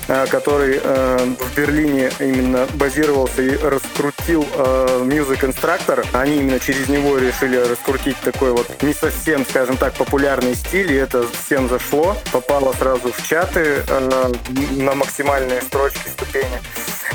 э, 0.09 0.27
который 0.29 0.81
э, 0.83 1.35
в 1.39 1.57
Берлине 1.57 2.11
именно 2.19 2.67
базировался 2.75 3.43
и 3.43 3.57
раскрутил 3.57 4.47
э, 4.55 5.03
Music 5.05 5.41
Instructor, 5.41 6.05
они 6.13 6.39
именно 6.39 6.61
через 6.61 6.89
него 6.89 7.19
решили 7.19 7.57
раскрутить 7.57 8.17
такой 8.21 8.53
вот 8.53 8.83
не 8.93 8.99
совсем, 8.99 9.45
скажем 9.47 9.77
так, 9.77 9.95
популярный 9.95 10.55
стиль, 10.55 10.93
и 10.93 10.97
это 10.97 11.25
всем 11.45 11.69
зашло, 11.69 12.17
попало 12.31 12.73
сразу 12.75 13.13
в 13.13 13.29
чаты 13.29 13.83
э, 13.89 14.33
на 14.73 14.95
максимальные 14.95 15.63
строчки, 15.63 16.09
ступени. 16.09 16.61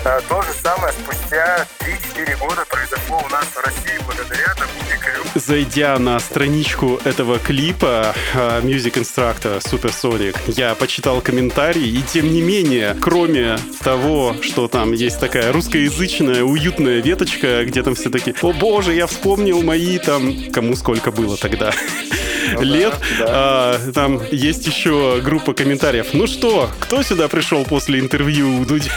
А, 0.06 0.22
То 0.30 0.42
же 0.42 0.50
самое 0.64 0.94
спустя 0.94 1.68
3-4 2.16 2.38
года 2.40 2.66
произошло 2.70 3.22
у 3.26 3.30
нас 3.30 3.46
в 3.46 3.60
России 3.60 4.00
благодаря 4.06 4.54
Добуги 4.56 4.98
Крю. 5.02 5.24
Зайдя 5.36 6.00
на 6.00 6.20
страничку 6.20 7.00
этого 7.04 7.40
клипа 7.40 8.16
э, 8.34 8.62
Music 8.62 8.94
Instructor 8.94 9.60
Supersonic, 9.60 10.38
я 10.48 10.76
почитал 10.76 11.22
комментарии, 11.22 11.88
и 11.88 12.02
тем 12.02 12.32
не 12.32 12.42
менее, 12.42 12.96
кроме 13.02 13.58
того, 13.84 14.36
что 14.42 14.68
там 14.68 14.94
есть 14.94 15.20
такая 15.20 15.52
русскоязычная 15.52 16.44
уютная 16.44 17.02
веточка, 17.02 17.66
где 17.66 17.84
там 17.84 17.96
все 17.96 18.10
таки 18.10 18.34
«О 18.42 18.54
боже, 18.54 18.94
я 18.94 19.08
вспомнил 19.08 19.62
мои 19.62 19.98
там...» 20.00 20.52
Кому 20.52 20.76
сколько 20.76 21.12
было 21.12 21.38
тогда. 21.38 21.67
So 21.72 22.34
лет. 22.60 22.94
да. 23.20 23.26
А, 23.30 23.92
там 23.94 24.22
есть 24.32 24.66
еще 24.68 25.22
группа 25.24 25.54
комментариев. 25.54 26.08
Ну 26.14 26.28
что, 26.28 26.70
кто 26.80 27.04
сюда 27.04 27.28
пришел 27.28 27.66
после 27.66 28.00
интервью 28.00 28.62
у 28.62 28.66
Дудя? 28.66 28.92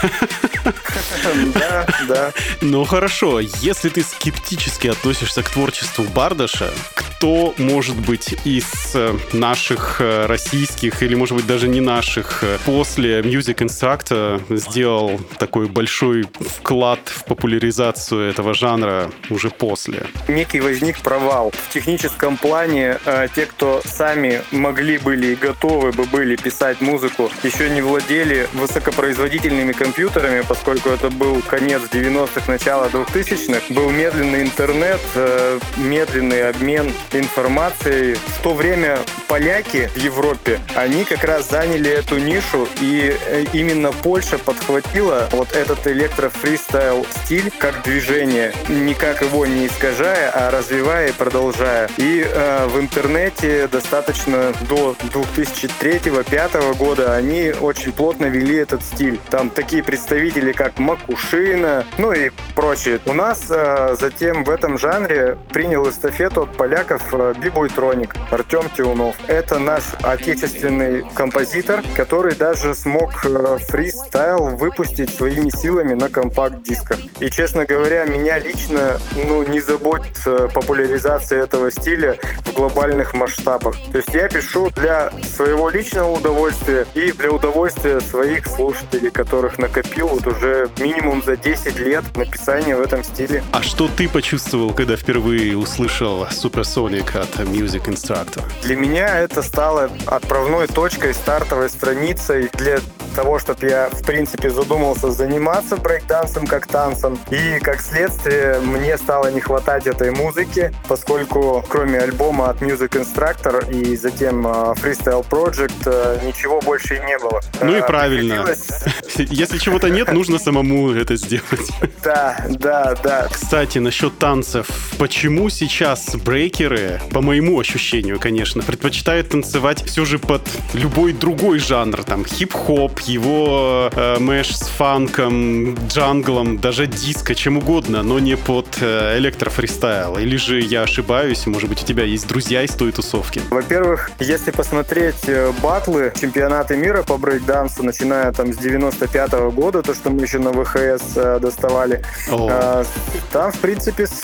Да, 1.53 1.87
да. 2.07 2.31
Ну 2.61 2.83
хорошо, 2.83 3.39
если 3.39 3.89
ты 3.89 4.03
скептически 4.03 4.87
относишься 4.87 5.43
к 5.43 5.49
творчеству 5.49 6.03
Бардаша, 6.03 6.69
кто, 6.93 7.53
может 7.57 7.95
быть, 7.95 8.35
из 8.45 8.65
э, 8.93 9.15
наших 9.33 10.01
э, 10.01 10.25
российских 10.25 11.03
или, 11.03 11.15
может 11.15 11.35
быть, 11.35 11.47
даже 11.47 11.67
не 11.67 11.81
наших, 11.81 12.43
э, 12.43 12.57
после 12.65 13.21
Music 13.21 13.57
Instructor 13.57 14.41
сделал 14.57 15.19
такой 15.37 15.67
большой 15.67 16.25
вклад 16.39 16.99
в 17.05 17.25
популяризацию 17.25 18.29
этого 18.29 18.53
жанра 18.53 19.11
уже 19.29 19.49
после? 19.49 20.03
некий 20.27 20.59
возник 20.59 20.99
провал. 20.99 21.51
В 21.69 21.73
техническом 21.73 22.37
плане 22.37 22.97
э, 23.05 23.27
те, 23.41 23.47
кто 23.47 23.81
сами 23.83 24.43
могли 24.51 24.99
были 24.99 25.33
и 25.33 25.35
готовы 25.35 25.91
бы 25.91 26.03
были 26.03 26.35
писать 26.35 26.79
музыку, 26.79 27.31
еще 27.41 27.71
не 27.71 27.81
владели 27.81 28.47
высокопроизводительными 28.53 29.71
компьютерами, 29.71 30.43
поскольку 30.47 30.89
это 30.89 31.09
был 31.09 31.41
конец 31.41 31.81
90-х, 31.91 32.43
начало 32.47 32.85
2000-х. 32.89 33.73
Был 33.73 33.89
медленный 33.89 34.43
интернет, 34.43 34.99
э, 35.15 35.59
медленный 35.77 36.49
обмен 36.49 36.93
информацией. 37.13 38.15
В 38.15 38.43
то 38.43 38.53
время 38.53 38.99
поляки 39.27 39.89
в 39.95 39.97
Европе, 39.97 40.59
они 40.75 41.03
как 41.03 41.23
раз 41.23 41.49
заняли 41.49 41.89
эту 41.89 42.19
нишу, 42.19 42.67
и 42.79 43.17
э, 43.25 43.45
именно 43.53 43.91
Польша 43.91 44.37
подхватила 44.37 45.29
вот 45.31 45.55
этот 45.55 45.87
электро-фристайл 45.87 47.07
стиль 47.23 47.51
как 47.57 47.81
движение, 47.81 48.53
никак 48.69 49.23
его 49.23 49.47
не 49.47 49.65
искажая, 49.65 50.29
а 50.29 50.51
развивая 50.51 51.09
и 51.09 51.11
продолжая. 51.11 51.89
И 51.97 52.23
э, 52.23 52.67
в 52.67 52.79
интернете 52.79 53.30
достаточно 53.71 54.53
до 54.69 54.95
2003-2005 55.13 56.75
года 56.75 57.15
они 57.15 57.53
очень 57.59 57.91
плотно 57.91 58.25
вели 58.25 58.57
этот 58.57 58.83
стиль. 58.83 59.19
Там 59.29 59.49
такие 59.49 59.83
представители, 59.83 60.51
как 60.51 60.79
Макушина, 60.79 61.85
ну 61.97 62.11
и 62.11 62.31
прочее. 62.55 62.99
У 63.05 63.13
нас 63.13 63.45
э, 63.49 63.95
затем 63.99 64.43
в 64.43 64.49
этом 64.49 64.77
жанре 64.77 65.37
принял 65.51 65.89
эстафету 65.89 66.43
от 66.43 66.55
поляков 66.55 67.01
э, 67.13 67.33
бибойтроник 67.41 68.15
Артем 68.31 68.69
Тиунов. 68.75 69.15
Это 69.27 69.59
наш 69.59 69.83
отечественный 70.01 71.03
композитор, 71.15 71.83
который 71.95 72.35
даже 72.35 72.75
смог 72.75 73.25
э, 73.25 73.57
фристайл 73.67 74.55
выпустить 74.55 75.13
своими 75.13 75.49
силами 75.49 75.93
на 75.93 76.09
компакт-дисках. 76.09 76.99
И, 77.19 77.29
честно 77.29 77.65
говоря, 77.65 78.05
меня 78.05 78.39
лично 78.39 78.99
ну, 79.27 79.43
не 79.43 79.59
заботит 79.59 80.17
популяризация 80.53 81.43
этого 81.43 81.71
стиля 81.71 82.17
в 82.45 82.53
глобальных 82.53 83.10
масштабах. 83.13 83.75
То 83.91 83.97
есть 83.97 84.13
я 84.13 84.27
пишу 84.27 84.69
для 84.71 85.11
своего 85.35 85.69
личного 85.69 86.11
удовольствия 86.11 86.85
и 86.93 87.11
для 87.11 87.31
удовольствия 87.31 87.99
своих 88.01 88.47
слушателей, 88.47 89.11
которых 89.11 89.57
накопил 89.57 90.07
вот 90.07 90.27
уже 90.27 90.69
минимум 90.79 91.23
за 91.23 91.37
10 91.37 91.79
лет 91.79 92.03
написания 92.15 92.75
в 92.75 92.81
этом 92.81 93.03
стиле. 93.03 93.43
А 93.51 93.61
что 93.61 93.87
ты 93.87 94.07
почувствовал, 94.09 94.73
когда 94.73 94.95
впервые 94.95 95.57
услышал 95.57 96.23
Supersonic 96.25 97.17
от 97.17 97.47
Music 97.47 97.85
Instructor? 97.85 98.43
Для 98.63 98.75
меня 98.75 99.19
это 99.19 99.41
стало 99.41 99.89
отправной 100.05 100.67
точкой, 100.67 101.13
стартовой 101.13 101.69
страницей 101.69 102.49
для 102.53 102.79
того, 103.11 103.39
чтобы 103.39 103.67
я, 103.67 103.89
в 103.89 104.03
принципе, 104.03 104.49
задумался 104.49 105.11
заниматься 105.11 105.77
брейкдансом 105.77 106.47
как 106.47 106.67
танцем. 106.67 107.19
И, 107.29 107.59
как 107.59 107.81
следствие, 107.81 108.59
мне 108.59 108.97
стало 108.97 109.31
не 109.31 109.41
хватать 109.41 109.87
этой 109.87 110.11
музыки, 110.11 110.73
поскольку 110.87 111.63
кроме 111.67 111.99
альбома 111.99 112.49
от 112.49 112.61
Music 112.61 112.91
Instructor 112.91 113.71
и 113.71 113.95
затем 113.95 114.45
э, 114.47 114.49
Freestyle 114.81 115.25
Project 115.29 115.83
э, 115.85 116.25
ничего 116.25 116.61
больше 116.61 116.95
и 116.95 116.99
не 116.99 117.17
было. 117.19 117.41
Ну 117.61 117.75
и 117.75 117.81
Э, 117.81 117.85
правильно. 117.85 118.45
Если 119.17 119.57
чего-то 119.57 119.89
нет, 119.89 120.11
нужно 120.11 120.39
самому 120.39 120.91
это 120.91 121.15
сделать. 121.15 121.69
Да, 122.03 122.43
да, 122.49 122.95
да. 123.03 123.27
Кстати, 123.29 123.77
насчет 123.77 124.17
танцев. 124.17 124.67
Почему 124.97 125.49
сейчас 125.49 126.15
брейкеры, 126.15 126.99
по 127.11 127.21
моему 127.21 127.59
ощущению, 127.59 128.19
конечно, 128.19 128.63
предпочитают 128.63 129.29
танцевать 129.29 129.83
все 129.85 130.03
же 130.03 130.17
под 130.17 130.41
любой 130.73 131.13
другой 131.13 131.59
жанр? 131.59 132.03
Там 132.03 132.25
хип-хоп, 132.25 132.99
его 133.03 133.89
э, 133.93 134.17
мэш 134.19 134.55
с 134.55 134.67
фанком, 134.67 135.75
джанглом, 135.87 136.57
даже 136.59 136.87
диско, 136.87 137.35
чем 137.35 137.57
угодно, 137.57 138.03
но 138.03 138.19
не 138.19 138.35
под 138.37 138.77
э, 138.81 139.17
электрофристайл. 139.17 140.17
Или 140.17 140.37
же 140.37 140.59
я 140.59 140.83
ошибаюсь, 140.83 141.45
может 141.47 141.69
быть, 141.69 141.83
у 141.83 141.85
тебя 141.85 142.03
есть 142.03 142.27
друзья 142.27 142.63
из 142.63 142.71
той 142.71 142.91
тусовки? 142.91 143.41
Во-первых, 143.49 144.11
если 144.19 144.51
посмотреть 144.51 145.27
э, 145.27 145.51
батлы, 145.61 146.13
чемпионаты 146.19 146.77
мира 146.77 147.03
по 147.03 147.17
брейкдансу, 147.17 147.83
начиная 147.83 148.31
там 148.31 148.53
с 148.53 148.57
95 148.57 149.31
года, 149.53 149.81
то, 149.81 149.93
что 149.93 150.09
мы 150.09 150.21
еще 150.23 150.39
на 150.39 150.51
ВХС 150.51 151.15
э, 151.15 151.39
доставали, 151.41 152.03
О. 152.31 152.49
э, 152.51 152.83
там, 153.31 153.51
в 153.51 153.59
принципе, 153.59 154.07
с- 154.07 154.21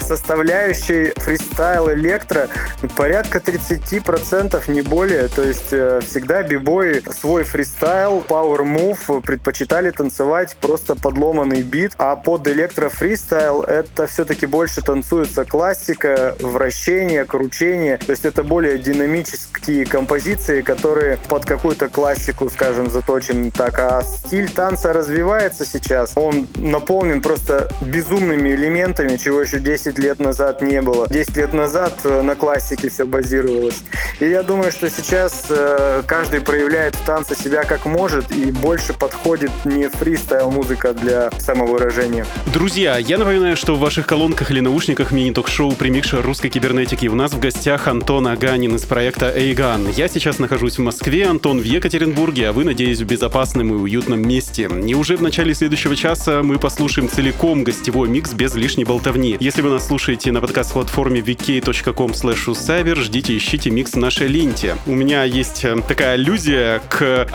составляющей 0.00 1.12
фристайл 1.16 1.90
электро 1.92 2.48
порядка 2.96 3.38
30%, 3.38 4.70
не 4.70 4.82
более. 4.82 5.28
То 5.28 5.42
есть 5.42 5.72
э, 5.72 6.00
всегда 6.06 6.42
бибои 6.42 7.02
свой 7.20 7.44
фристайл, 7.44 7.99
power 8.08 8.62
move 8.64 9.20
предпочитали 9.22 9.90
танцевать 9.90 10.56
просто 10.60 10.94
подломанный 10.94 11.62
бит, 11.62 11.92
а 11.98 12.16
под 12.16 12.48
электро 12.48 12.88
фристайл 12.88 13.62
это 13.62 14.06
все-таки 14.06 14.46
больше 14.46 14.82
танцуется 14.82 15.44
классика, 15.44 16.36
вращение, 16.40 17.24
кручение. 17.24 17.98
То 17.98 18.10
есть 18.10 18.24
это 18.24 18.42
более 18.42 18.78
динамические 18.78 19.86
композиции, 19.86 20.62
которые 20.62 21.18
под 21.28 21.44
какую-то 21.44 21.88
классику, 21.88 22.50
скажем, 22.50 22.90
заточены 22.90 23.50
так. 23.50 23.78
А 23.78 24.02
стиль 24.02 24.50
танца 24.50 24.92
развивается 24.92 25.64
сейчас. 25.64 26.12
Он 26.16 26.48
наполнен 26.56 27.22
просто 27.22 27.68
безумными 27.80 28.50
элементами, 28.50 29.16
чего 29.16 29.40
еще 29.40 29.58
10 29.60 29.98
лет 29.98 30.18
назад 30.20 30.62
не 30.62 30.80
было. 30.82 31.08
10 31.08 31.36
лет 31.36 31.52
назад 31.52 31.94
э, 32.04 32.22
на 32.22 32.34
классике 32.34 32.88
все 32.88 33.06
базировалось. 33.06 33.82
И 34.20 34.28
я 34.28 34.42
думаю, 34.42 34.72
что 34.72 34.90
сейчас 34.90 35.46
э, 35.48 36.02
каждый 36.06 36.40
проявляет 36.40 36.94
в 36.94 37.04
танце 37.04 37.34
себя 37.34 37.64
как 37.64 37.86
может 37.90 38.30
и 38.32 38.52
больше 38.52 38.92
подходит 38.92 39.50
не 39.64 39.88
фристайл 39.88 40.50
музыка 40.50 40.92
для 40.92 41.30
самовыражения. 41.38 42.24
Друзья, 42.54 42.96
я 42.96 43.18
напоминаю, 43.18 43.56
что 43.56 43.74
в 43.74 43.80
ваших 43.80 44.06
колонках 44.06 44.50
или 44.50 44.60
наушниках 44.60 45.10
мини-ток-шоу 45.10 45.72
«Примикша 45.72 46.22
русской 46.22 46.48
кибернетики» 46.48 47.06
у 47.08 47.14
нас 47.16 47.32
в 47.32 47.40
гостях 47.40 47.88
Антон 47.88 48.28
Аганин 48.28 48.76
из 48.76 48.84
проекта 48.84 49.32
«Эйган». 49.36 49.88
Я 49.90 50.08
сейчас 50.08 50.38
нахожусь 50.38 50.78
в 50.78 50.82
Москве, 50.82 51.26
Антон 51.26 51.58
в 51.60 51.64
Екатеринбурге, 51.64 52.48
а 52.48 52.52
вы, 52.52 52.64
надеюсь, 52.64 53.00
в 53.00 53.06
безопасном 53.06 53.74
и 53.74 53.76
уютном 53.76 54.26
месте. 54.26 54.70
И 54.86 54.94
уже 54.94 55.16
в 55.16 55.22
начале 55.22 55.54
следующего 55.54 55.96
часа 55.96 56.42
мы 56.42 56.58
послушаем 56.58 57.08
целиком 57.08 57.64
гостевой 57.64 58.08
микс 58.08 58.32
без 58.32 58.54
лишней 58.54 58.84
болтовни. 58.84 59.36
Если 59.40 59.62
вы 59.62 59.70
нас 59.70 59.86
слушаете 59.86 60.30
на 60.30 60.40
подкаст-платформе 60.40 61.20
vk.com 61.20 62.12
slash 62.12 62.94
ждите, 63.00 63.36
ищите 63.36 63.70
микс 63.70 63.92
в 63.92 63.96
нашей 63.96 64.28
ленте. 64.28 64.76
У 64.86 64.94
меня 64.94 65.24
есть 65.24 65.64
э, 65.64 65.76
такая 65.86 66.14
аллюзия 66.14 66.80
к 66.88 67.28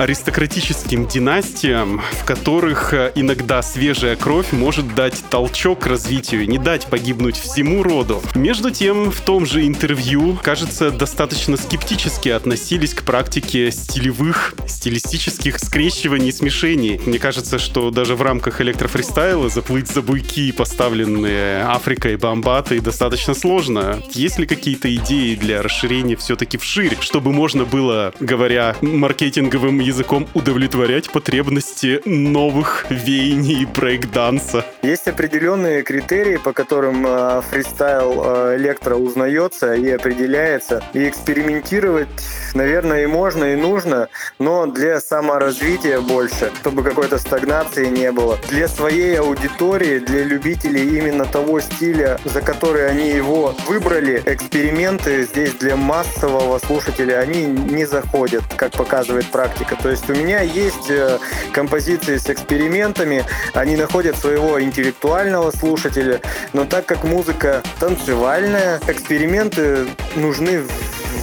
аристократическим 0.46 1.08
династиям, 1.08 2.02
в 2.22 2.26
которых 2.26 2.93
э, 2.93 3.12
иногда 3.16 3.64
свежая 3.64 4.16
кровь 4.16 4.52
может 4.52 4.93
дать 4.93 5.24
толчок 5.30 5.88
развитию 5.88 6.43
и 6.43 6.48
не 6.48 6.60
дать 6.60 6.86
погибнуть 6.86 7.36
всему 7.36 7.82
роду. 7.82 8.22
Между 8.36 8.70
тем, 8.70 9.12
в 9.12 9.22
том 9.22 9.46
же 9.46 9.66
интервью, 9.66 10.38
кажется, 10.41 10.91
достаточно 10.91 11.58
скептически 11.58 12.30
относились 12.30 12.93
к 12.93 13.04
практике 13.04 13.72
стилевых, 13.72 14.54
стилистических 14.68 15.58
скрещиваний 15.58 16.30
и 16.30 16.32
смешений. 16.32 17.02
Мне 17.06 17.18
кажется, 17.18 17.58
что 17.58 17.89
даже 17.89 18.16
в 18.16 18.22
рамках 18.22 18.62
электрофристайла 18.62 19.50
заплыть 19.50 19.88
за 19.88 20.02
буйки, 20.04 20.52
поставленные 20.52 21.64
Африкой 21.64 22.14
и 22.14 22.18
Бомбатой, 22.18 22.80
достаточно 22.82 23.34
сложно. 23.34 24.00
Есть 24.14 24.38
ли 24.38 24.46
какие-то 24.46 24.93
идеи 24.96 25.36
для 25.36 25.64
расширения 25.64 26.16
все-таки 26.16 26.58
вширь, 26.58 26.98
чтобы 27.00 27.34
можно 27.34 27.66
было, 27.66 28.14
говоря 28.20 28.76
маркетинговым 28.82 29.80
языком, 29.80 30.28
удовлетворять 30.36 31.10
потребности 31.12 32.02
новых 32.06 32.86
веяний 32.90 33.66
брейкданса? 33.66 34.66
Есть 34.84 35.08
определенные 35.08 35.82
критерии, 35.82 36.36
по 36.36 36.52
которым 36.52 37.06
э, 37.08 37.42
фристайл 37.50 38.22
э, 38.24 38.58
электро 38.58 38.96
узнается 38.96 39.74
и 39.74 39.90
определяется. 39.90 40.84
И 40.94 41.08
экспериментировать, 41.08 42.10
наверное, 42.54 43.04
и 43.04 43.06
можно, 43.08 43.46
и 43.46 43.56
нужно, 43.56 44.10
но 44.38 44.66
для 44.68 45.00
саморазвития 45.00 46.02
больше, 46.02 46.52
чтобы 46.60 46.84
какой-то 46.84 47.18
стагнации 47.18 47.86
не 47.86 48.12
было. 48.12 48.38
Для 48.50 48.68
своей 48.68 49.18
аудитории, 49.18 50.00
для 50.00 50.24
любителей 50.26 50.98
именно 50.98 51.26
того 51.26 51.62
стиля, 51.62 52.20
за 52.26 52.42
который 52.42 52.90
они 52.90 53.10
его 53.10 53.56
выбрали, 53.68 54.22
эксперименты 54.26 55.24
здесь 55.24 55.54
для 55.54 55.78
массового 55.78 56.60
слушателя, 56.60 57.20
они 57.20 57.46
не 57.46 57.86
заходят, 57.86 58.44
как 58.58 58.74
показывает 58.74 59.28
практика. 59.28 59.78
То 59.82 59.90
есть 59.90 60.10
у 60.10 60.14
меня 60.14 60.24
есть 60.41 60.89
э, 60.89 61.19
композиции 61.53 62.17
с 62.17 62.30
экспериментами, 62.30 63.26
они 63.53 63.76
находят 63.76 64.17
своего 64.17 64.61
интеллектуального 64.61 65.51
слушателя, 65.51 66.21
но 66.53 66.65
так 66.65 66.86
как 66.86 67.03
музыка 67.03 67.61
танцевальная, 67.80 68.80
эксперименты 68.88 69.88
нужны 70.15 70.61
в- 70.61 70.69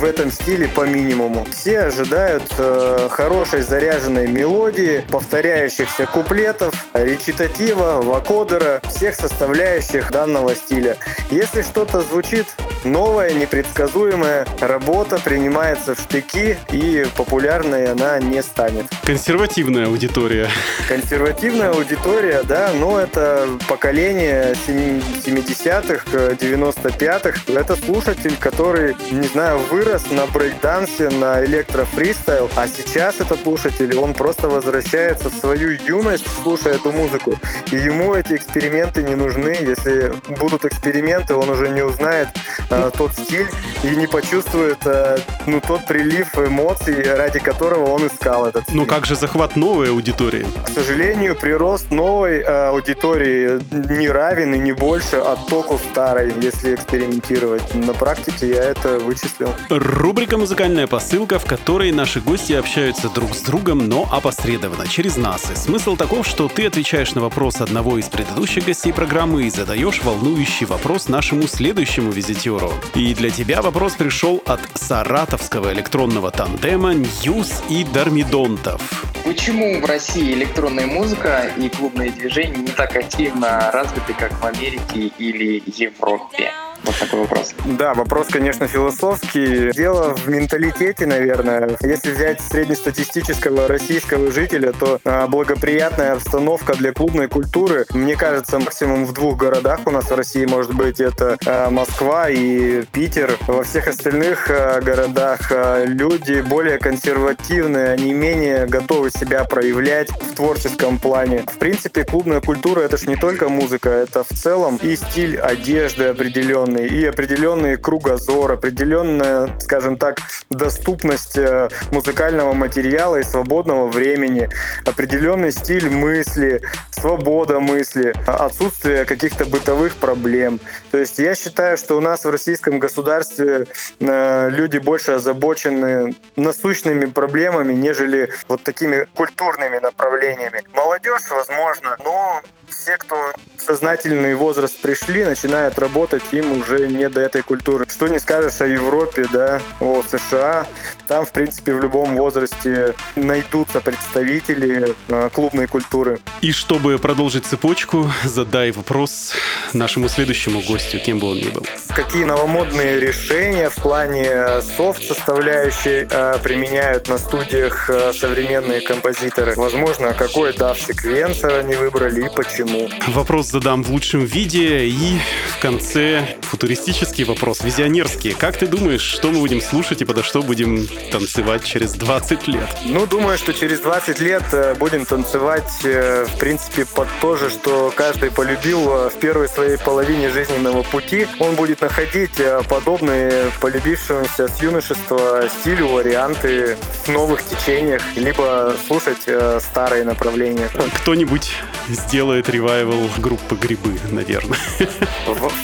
в 0.02 0.04
этом 0.04 0.32
стиле 0.32 0.66
по 0.66 0.84
минимуму. 0.84 1.46
Все 1.52 1.78
ожидают 1.82 2.42
э, 2.58 3.08
хорошей 3.08 3.62
заряженной 3.62 4.26
мелодии, 4.26 5.04
повторяющихся 5.08 6.06
куплетов, 6.06 6.74
речитатива, 6.92 8.00
вокодера, 8.02 8.80
всех 8.90 9.14
составляющих 9.14 10.10
данного 10.10 10.56
стиля. 10.56 10.96
Если 11.30 11.62
что-то 11.62 12.00
звучит 12.00 12.46
новое, 12.82 13.32
непредсказуемое, 13.32 14.44
работа 14.60 15.20
принимается 15.22 15.94
в 15.94 16.00
штыки 16.00 16.58
и 16.72 17.06
популярной 17.16 17.92
она 17.92 18.18
не 18.18 18.42
станет. 18.42 18.86
Консервативная 19.04 19.86
аудитория. 19.86 20.48
Консервативная 20.88 21.70
аудитория, 21.70 22.42
да, 22.42 22.72
но 22.74 22.98
это 22.98 23.46
поколение 23.68 24.56
сем- 24.66 25.00
70-х, 25.24 26.06
э, 26.12 26.34
95-х. 26.36 27.38
Это 27.52 27.76
слушатель, 27.76 28.34
который, 28.40 28.96
не 29.12 29.28
знаю, 29.28 29.60
вырос 29.70 29.91
на 30.10 30.26
брейкдансе, 30.26 31.10
на 31.10 31.44
электрофристайл, 31.44 32.50
а 32.56 32.66
сейчас 32.66 33.20
этот 33.20 33.42
слушатель, 33.42 33.94
он 33.98 34.14
просто 34.14 34.48
возвращается 34.48 35.28
в 35.28 35.34
свою 35.34 35.72
юность, 35.86 36.24
слушая 36.42 36.74
эту 36.74 36.92
музыку. 36.92 37.38
И 37.70 37.76
ему 37.76 38.14
эти 38.14 38.34
эксперименты 38.34 39.02
не 39.02 39.14
нужны. 39.14 39.56
Если 39.60 40.14
будут 40.40 40.64
эксперименты, 40.64 41.34
он 41.34 41.50
уже 41.50 41.68
не 41.68 41.82
узнает 41.82 42.28
э, 42.70 42.90
тот 42.96 43.12
стиль 43.12 43.48
и 43.84 43.88
не 43.96 44.06
почувствует 44.06 44.78
э, 44.86 45.18
ну, 45.46 45.60
тот 45.60 45.86
прилив 45.86 46.38
эмоций, 46.38 47.02
ради 47.14 47.38
которого 47.38 47.90
он 47.90 48.06
искал 48.06 48.46
этот 48.46 48.64
стиль. 48.64 48.76
Ну 48.76 48.86
как 48.86 49.04
же 49.04 49.14
захват 49.14 49.56
новой 49.56 49.90
аудитории? 49.90 50.46
К 50.64 50.70
сожалению, 50.70 51.36
прирост 51.36 51.90
новой 51.90 52.38
э, 52.40 52.68
аудитории 52.68 53.60
не 53.92 54.08
равен 54.08 54.54
и 54.54 54.58
не 54.58 54.72
больше 54.72 55.16
оттоку 55.16 55.78
старой, 55.90 56.32
если 56.40 56.74
экспериментировать. 56.74 57.74
На 57.74 57.92
практике 57.92 58.48
я 58.48 58.64
это 58.64 58.98
вычислил. 58.98 59.50
Рубрика 59.82 60.38
«Музыкальная 60.38 60.86
посылка», 60.86 61.40
в 61.40 61.44
которой 61.44 61.90
наши 61.90 62.20
гости 62.20 62.52
общаются 62.52 63.08
друг 63.08 63.34
с 63.34 63.40
другом, 63.40 63.88
но 63.88 64.08
опосредованно, 64.12 64.86
через 64.86 65.16
нас. 65.16 65.50
И 65.50 65.56
смысл 65.56 65.96
таков, 65.96 66.24
что 66.24 66.48
ты 66.48 66.66
отвечаешь 66.66 67.14
на 67.14 67.20
вопрос 67.20 67.60
одного 67.60 67.98
из 67.98 68.08
предыдущих 68.08 68.64
гостей 68.64 68.92
программы 68.92 69.42
и 69.42 69.50
задаешь 69.50 70.00
волнующий 70.04 70.66
вопрос 70.66 71.08
нашему 71.08 71.48
следующему 71.48 72.12
визитеру. 72.12 72.72
И 72.94 73.12
для 73.12 73.30
тебя 73.30 73.60
вопрос 73.60 73.94
пришел 73.94 74.40
от 74.46 74.60
саратовского 74.74 75.72
электронного 75.72 76.30
тандема 76.30 76.94
«Ньюс» 76.94 77.64
и 77.68 77.82
«Дармидонтов». 77.82 78.80
Почему 79.24 79.80
в 79.80 79.84
России 79.84 80.32
электронная 80.32 80.86
музыка 80.86 81.50
и 81.56 81.68
клубные 81.68 82.12
движения 82.12 82.58
не 82.58 82.68
так 82.68 82.94
активно 82.94 83.72
развиты, 83.72 84.14
как 84.14 84.32
в 84.40 84.46
Америке 84.46 85.10
или 85.18 85.60
Европе? 85.66 86.52
Вот 86.84 86.98
такой 86.98 87.20
вопрос. 87.20 87.54
Да, 87.64 87.94
вопрос, 87.94 88.28
конечно, 88.28 88.66
философский. 88.66 89.72
Дело 89.72 90.14
в 90.16 90.28
менталитете, 90.28 91.06
наверное. 91.06 91.76
Если 91.80 92.10
взять 92.10 92.40
среднестатистического 92.40 93.68
российского 93.68 94.32
жителя, 94.32 94.72
то 94.72 95.00
а, 95.04 95.26
благоприятная 95.28 96.14
обстановка 96.14 96.74
для 96.74 96.92
клубной 96.92 97.28
культуры, 97.28 97.86
мне 97.90 98.16
кажется, 98.16 98.58
максимум 98.58 99.04
в 99.04 99.12
двух 99.12 99.36
городах 99.36 99.80
у 99.86 99.90
нас 99.90 100.10
в 100.10 100.14
России 100.14 100.44
может 100.44 100.74
быть. 100.74 101.00
Это 101.00 101.38
а, 101.46 101.70
Москва 101.70 102.28
и 102.28 102.82
Питер. 102.92 103.36
Во 103.46 103.62
всех 103.62 103.86
остальных 103.86 104.50
а, 104.50 104.80
городах 104.80 105.52
люди 105.84 106.40
более 106.40 106.78
консервативные, 106.78 107.90
они 107.90 108.12
менее 108.12 108.66
готовы 108.66 109.10
себя 109.10 109.44
проявлять 109.44 110.08
в 110.10 110.34
творческом 110.34 110.98
плане. 110.98 111.44
В 111.46 111.58
принципе, 111.58 112.04
клубная 112.04 112.40
культура— 112.40 112.80
это 112.82 112.96
ж 112.96 113.06
не 113.06 113.16
только 113.16 113.48
музыка, 113.48 113.90
это 113.90 114.24
в 114.24 114.28
целом 114.28 114.78
и 114.82 114.96
стиль 114.96 115.38
одежды 115.38 116.06
определенный, 116.06 116.71
и 116.78 117.04
определенный 117.04 117.76
кругозор, 117.76 118.52
определенная, 118.52 119.58
скажем 119.60 119.96
так, 119.96 120.18
доступность 120.50 121.36
э, 121.36 121.68
музыкального 121.90 122.52
материала 122.52 123.16
и 123.16 123.22
свободного 123.22 123.88
времени, 123.88 124.48
определенный 124.84 125.52
стиль 125.52 125.88
мысли, 125.90 126.62
свобода 126.90 127.60
мысли, 127.60 128.14
отсутствие 128.26 129.04
каких-то 129.04 129.44
бытовых 129.44 129.96
проблем. 129.96 130.60
То 130.90 130.98
есть 130.98 131.18
я 131.18 131.34
считаю, 131.34 131.76
что 131.76 131.96
у 131.96 132.00
нас 132.00 132.24
в 132.24 132.30
российском 132.30 132.78
государстве 132.78 133.66
э, 134.00 134.50
люди 134.50 134.78
больше 134.78 135.12
озабочены 135.12 136.14
насущными 136.36 137.06
проблемами, 137.06 137.72
нежели 137.72 138.30
вот 138.48 138.62
такими 138.62 139.06
культурными 139.14 139.78
направлениями. 139.78 140.62
Молодежь, 140.72 141.30
возможно, 141.30 141.96
но 142.04 142.42
все, 142.82 142.96
кто 142.96 143.32
в 143.56 143.62
сознательный 143.62 144.34
возраст 144.34 144.76
пришли, 144.80 145.24
начинают 145.24 145.78
работать, 145.78 146.22
им 146.32 146.60
уже 146.60 146.88
не 146.88 147.08
до 147.08 147.20
этой 147.20 147.42
культуры. 147.42 147.86
Что 147.88 148.08
не 148.08 148.18
скажешь 148.18 148.60
о 148.60 148.66
Европе, 148.66 149.26
да, 149.32 149.62
о 149.78 150.02
США. 150.02 150.66
Там, 151.06 151.24
в 151.24 151.30
принципе, 151.30 151.74
в 151.74 151.80
любом 151.80 152.16
возрасте 152.16 152.94
найдутся 153.14 153.80
представители 153.80 154.96
э, 155.08 155.30
клубной 155.32 155.68
культуры. 155.68 156.18
И 156.40 156.50
чтобы 156.50 156.98
продолжить 156.98 157.46
цепочку, 157.46 158.10
задай 158.24 158.72
вопрос 158.72 159.32
нашему 159.72 160.08
следующему 160.08 160.60
гостю, 160.62 160.98
кем 160.98 161.20
бы 161.20 161.28
он 161.28 161.36
ни 161.36 161.50
был. 161.50 161.64
Какие 161.94 162.24
новомодные 162.24 162.98
решения 162.98 163.70
в 163.70 163.76
плане 163.76 164.62
софт-составляющей 164.76 166.08
э, 166.10 166.38
применяют 166.42 167.08
на 167.08 167.18
студиях 167.18 167.88
э, 167.90 168.12
современные 168.12 168.80
композиторы? 168.80 169.54
Возможно, 169.54 170.14
какой 170.14 170.52
DAW 170.52 170.76
секвенсор 170.76 171.52
они 171.54 171.74
выбрали 171.74 172.26
и 172.26 172.28
почему? 172.34 172.71
Вопрос 173.08 173.48
задам 173.48 173.82
в 173.82 173.90
лучшем 173.90 174.24
виде 174.24 174.86
и 174.86 175.18
в 175.48 175.60
конце 175.60 176.36
футуристический 176.42 177.24
вопрос, 177.24 177.62
визионерский. 177.62 178.34
Как 178.34 178.56
ты 178.56 178.66
думаешь, 178.66 179.02
что 179.02 179.30
мы 179.30 179.40
будем 179.40 179.60
слушать 179.60 180.02
и 180.02 180.04
подо 180.04 180.22
что 180.22 180.42
будем 180.42 180.86
танцевать 181.10 181.64
через 181.64 181.94
20 181.94 182.48
лет? 182.48 182.68
Ну, 182.84 183.06
думаю, 183.06 183.38
что 183.38 183.52
через 183.52 183.80
20 183.80 184.20
лет 184.20 184.42
э, 184.52 184.74
будем 184.74 185.06
танцевать, 185.06 185.70
э, 185.84 186.26
в 186.26 186.38
принципе, 186.38 186.84
под 186.86 187.08
то 187.20 187.36
же, 187.36 187.50
что 187.50 187.92
каждый 187.94 188.30
полюбил 188.30 188.80
э, 188.88 189.10
в 189.10 189.14
первой 189.14 189.48
своей 189.48 189.78
половине 189.78 190.30
жизненного 190.30 190.82
пути. 190.82 191.26
Он 191.38 191.54
будет 191.54 191.80
находить 191.80 192.40
подобные 192.68 193.50
полюбившимся 193.60 194.48
с 194.48 194.62
юношества 194.62 195.48
стилю 195.60 195.88
варианты 195.88 196.76
в 197.04 197.08
новых 197.08 197.42
течениях, 197.44 198.02
либо 198.16 198.74
слушать 198.86 199.26
старые 199.60 200.04
направления. 200.04 200.68
Кто-нибудь 201.02 201.52
сделает 201.88 202.48
ревайвал 202.62 203.08
группы 203.18 203.56
«Грибы», 203.56 203.98
наверное. 204.10 204.58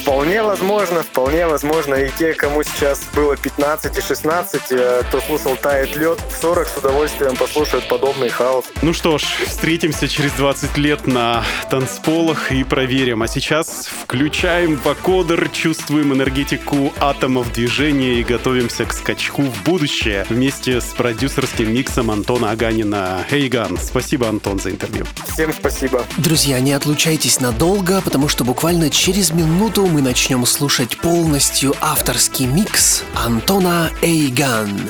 Вполне 0.02 0.42
возможно, 0.42 1.02
вполне 1.02 1.46
возможно. 1.46 1.94
И 1.94 2.10
те, 2.18 2.34
кому 2.34 2.64
сейчас 2.64 3.02
было 3.14 3.36
15 3.36 3.96
и 3.96 4.00
16, 4.00 4.62
э, 4.70 5.02
кто 5.08 5.20
слушал 5.20 5.56
«Тает 5.56 5.94
лед», 5.96 6.18
в 6.18 6.42
40 6.42 6.68
с 6.68 6.76
удовольствием 6.76 7.36
послушают 7.36 7.88
подобный 7.88 8.30
хаос. 8.30 8.64
Ну 8.82 8.92
что 8.92 9.18
ж, 9.18 9.22
встретимся 9.46 10.08
через 10.08 10.32
20 10.32 10.76
лет 10.78 11.06
на 11.06 11.44
танцполах 11.70 12.50
и 12.50 12.64
проверим. 12.64 13.22
А 13.22 13.28
сейчас 13.28 13.86
включаем 13.86 14.76
вокодер, 14.76 15.48
чувствуем 15.50 16.12
энергетику 16.12 16.92
атомов 16.98 17.52
движения 17.52 18.14
и 18.14 18.24
готовимся 18.24 18.86
к 18.86 18.92
скачку 18.92 19.42
в 19.42 19.62
будущее 19.62 20.26
вместе 20.28 20.80
с 20.80 20.86
продюсерским 20.86 21.72
миксом 21.72 22.10
Антона 22.10 22.50
Аганина. 22.50 23.24
Эйган, 23.30 23.78
спасибо, 23.78 24.28
Антон, 24.28 24.58
за 24.58 24.70
интервью. 24.70 25.06
Всем 25.32 25.52
спасибо. 25.52 26.04
Друзья, 26.16 26.58
не 26.58 26.72
отлучайтесь 26.88 27.38
надолго, 27.40 28.00
потому 28.00 28.28
что 28.28 28.44
буквально 28.44 28.88
через 28.88 29.30
минуту 29.30 29.86
мы 29.86 30.00
начнем 30.00 30.46
слушать 30.46 30.96
полностью 30.96 31.74
авторский 31.82 32.46
микс 32.46 33.04
Антона 33.14 33.90
Эйган. 34.00 34.88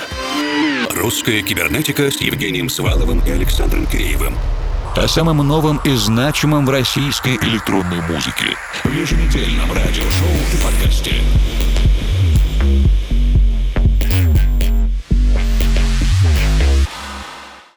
Русская 0.94 1.42
кибернетика 1.42 2.08
с 2.12 2.20
Евгением 2.20 2.68
Сваловым 2.68 3.18
и 3.26 3.30
Александром 3.32 3.84
Киреевым. 3.86 4.36
О 4.94 5.08
самом 5.08 5.38
новом 5.38 5.78
и 5.78 5.90
значимом 5.96 6.66
в 6.66 6.70
российской 6.70 7.34
электронной 7.34 8.00
музыке. 8.02 8.56
В 8.84 8.92
еженедельном 8.92 9.72
радиошоу 9.72 10.36
и 10.54 10.62
подкасте. 10.62 11.14